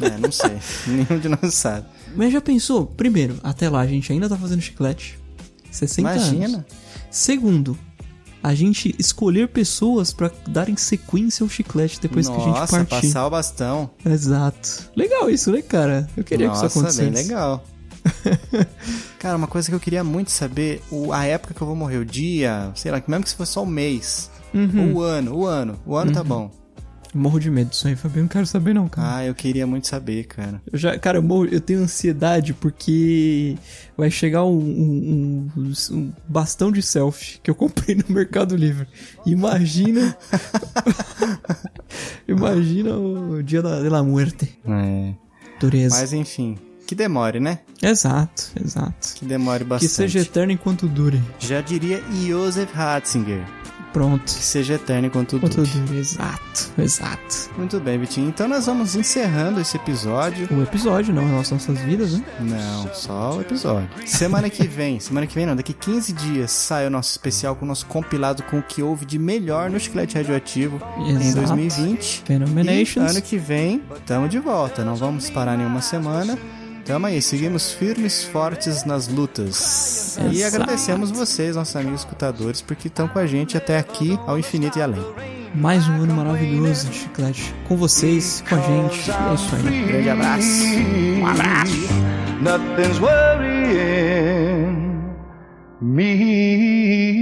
É, 0.00 0.18
não 0.18 0.32
sei. 0.32 0.58
Nenhum 0.86 1.20
de 1.20 1.28
nós 1.28 1.54
sabe. 1.54 1.86
Mas 2.16 2.32
já 2.32 2.40
pensou? 2.40 2.86
Primeiro, 2.86 3.36
até 3.42 3.68
lá 3.68 3.80
a 3.80 3.86
gente 3.86 4.10
ainda 4.12 4.28
tá 4.28 4.36
fazendo 4.36 4.60
chiclete. 4.60 5.18
60 5.70 6.00
Imagina. 6.00 6.46
anos. 6.46 6.64
Segundo, 7.10 7.78
a 8.42 8.54
gente 8.54 8.94
escolher 8.98 9.48
pessoas 9.48 10.12
pra 10.12 10.30
darem 10.48 10.76
sequência 10.76 11.44
ao 11.44 11.48
chiclete 11.48 12.00
depois 12.00 12.28
que 12.28 12.34
a 12.34 12.38
gente 12.38 12.48
Nossa, 12.48 12.84
partir. 12.84 13.06
passar 13.06 13.26
o 13.26 13.30
bastão. 13.30 13.90
Exato. 14.04 14.90
Legal 14.96 15.28
isso, 15.30 15.52
né, 15.52 15.60
cara? 15.62 16.08
Eu 16.16 16.24
queria 16.24 16.48
que 16.48 16.54
Nossa, 16.54 16.66
isso 16.66 16.78
acontecesse. 16.78 17.10
bem 17.10 17.22
legal. 17.22 17.62
Cara, 19.18 19.36
uma 19.36 19.46
coisa 19.46 19.68
que 19.68 19.74
eu 19.74 19.80
queria 19.80 20.02
muito 20.04 20.30
saber, 20.30 20.82
o, 20.90 21.12
a 21.12 21.24
época 21.24 21.54
que 21.54 21.60
eu 21.62 21.66
vou 21.66 21.76
morrer, 21.76 21.98
o 21.98 22.04
dia, 22.04 22.70
sei 22.74 22.90
lá, 22.90 23.02
mesmo 23.06 23.24
que 23.24 23.30
se 23.30 23.36
fosse 23.36 23.52
só 23.52 23.62
o 23.62 23.66
mês, 23.66 24.30
Uhum. 24.52 24.94
o 24.94 25.00
ano, 25.02 25.34
o 25.36 25.46
ano, 25.46 25.78
o 25.86 25.94
ano 25.96 26.10
tá 26.12 26.24
bom. 26.24 26.50
Morro 27.12 27.40
de 27.40 27.50
medo 27.50 27.70
disso 27.70 27.88
aí, 27.88 27.96
Fabinho. 27.96 28.22
Não 28.22 28.28
quero 28.28 28.46
saber, 28.46 28.72
não, 28.72 28.88
cara. 28.88 29.16
Ah, 29.16 29.24
eu 29.26 29.34
queria 29.34 29.66
muito 29.66 29.88
saber, 29.88 30.24
cara. 30.26 30.62
Eu 30.72 30.78
já, 30.78 30.96
cara, 30.96 31.18
eu, 31.18 31.22
morro, 31.22 31.44
eu 31.46 31.60
tenho 31.60 31.80
ansiedade 31.80 32.54
porque 32.54 33.56
vai 33.96 34.08
chegar 34.12 34.44
um, 34.44 34.58
um- 34.58 35.50
um- 35.56 35.72
um 35.96 36.12
bastão 36.28 36.70
de 36.70 36.80
selfie 36.82 37.40
que 37.42 37.50
eu 37.50 37.54
comprei 37.54 37.96
no 37.96 38.04
Mercado 38.14 38.54
Livre. 38.54 38.86
Imagina. 39.26 40.16
Imagina 42.28 42.96
o 42.96 43.42
dia 43.42 43.62
da, 43.62 43.82
da 43.82 44.02
muerte. 44.02 44.56
É. 44.66 45.14
Dureza. 45.58 45.96
Mas 46.00 46.12
enfim, 46.12 46.56
que 46.90 46.94
demore, 46.96 47.38
né? 47.38 47.60
Exato, 47.80 48.50
exato. 48.60 49.14
Que 49.14 49.24
demore 49.24 49.60
Que 49.62 49.70
bastante. 49.70 49.92
seja 49.92 50.18
eterno 50.18 50.50
enquanto 50.52 50.88
dure. 50.88 51.22
Já 51.38 51.60
diria 51.60 52.02
Joseph 52.26 52.72
Ratzinger, 52.74 53.44
Pronto. 53.92 54.24
que 54.24 54.30
seja 54.44 54.74
eterno 54.74 55.06
enquanto 55.06 55.36
Enquanto 55.36 55.54
dure. 55.62 55.70
dure, 55.70 55.98
exato, 55.98 56.70
exato. 56.76 57.50
Muito 57.56 57.78
bem, 57.78 57.96
Vitinho. 57.98 58.28
Então 58.28 58.48
nós 58.48 58.66
vamos 58.66 58.96
encerrando 58.96 59.60
esse 59.60 59.76
episódio. 59.76 60.48
O 60.50 60.62
episódio, 60.64 61.14
não, 61.14 61.38
as 61.38 61.50
nossas 61.52 61.78
vidas, 61.78 62.12
né? 62.14 62.24
Não, 62.40 62.92
só 62.92 63.36
o 63.36 63.40
episódio. 63.40 63.88
Semana 64.04 64.50
que 64.50 64.66
vem, 64.66 64.98
semana 64.98 65.28
que 65.28 65.34
vem 65.36 65.46
não, 65.46 65.54
daqui 65.54 65.72
15 65.72 66.12
dias 66.12 66.50
sai 66.50 66.88
o 66.88 66.90
nosso 66.90 67.10
especial 67.12 67.54
com 67.54 67.64
o 67.64 67.68
nosso 67.68 67.86
compilado 67.86 68.42
com 68.44 68.58
o 68.58 68.62
que 68.64 68.82
houve 68.82 69.06
de 69.06 69.16
melhor 69.16 69.70
no 69.70 69.78
Chiclete 69.78 70.16
Radioativo 70.16 70.80
em 70.98 71.10
Exato. 71.20 71.36
2020. 71.46 72.22
Phenomenations. 72.26 73.06
E 73.12 73.16
ano 73.16 73.22
que 73.22 73.38
vem, 73.38 73.80
tamo 74.04 74.28
de 74.28 74.40
volta. 74.40 74.84
Não 74.84 74.96
vamos 74.96 75.30
parar 75.30 75.56
nenhuma 75.56 75.80
semana. 75.82 76.36
Tamo 76.84 77.06
aí, 77.06 77.22
seguimos 77.22 77.72
firmes, 77.72 78.24
fortes 78.24 78.84
nas 78.84 79.08
lutas. 79.08 80.18
E 80.32 80.40
Exato. 80.40 80.56
agradecemos 80.56 81.10
vocês, 81.10 81.56
nossos 81.56 81.76
amigos 81.76 82.00
escutadores, 82.00 82.60
porque 82.60 82.88
estão 82.88 83.06
com 83.06 83.18
a 83.18 83.26
gente 83.26 83.56
até 83.56 83.78
aqui, 83.78 84.18
ao 84.26 84.38
infinito 84.38 84.78
e 84.78 84.82
além. 84.82 85.04
Mais 85.54 85.88
um 85.88 86.02
ano 86.02 86.14
maravilhoso 86.14 86.88
de 86.88 86.98
chiclete. 86.98 87.54
Com 87.66 87.76
vocês, 87.76 88.42
com 88.48 88.54
a 88.54 88.58
gente. 88.58 89.10
É 89.10 89.34
isso 89.34 89.56
aí. 89.56 89.84
Grande 89.86 90.10
abraço. 90.10 90.64
Um 91.20 91.26
abraço. 91.26 91.88
Nothing's 92.40 92.98
worrying 93.00 94.80
me. 95.80 97.20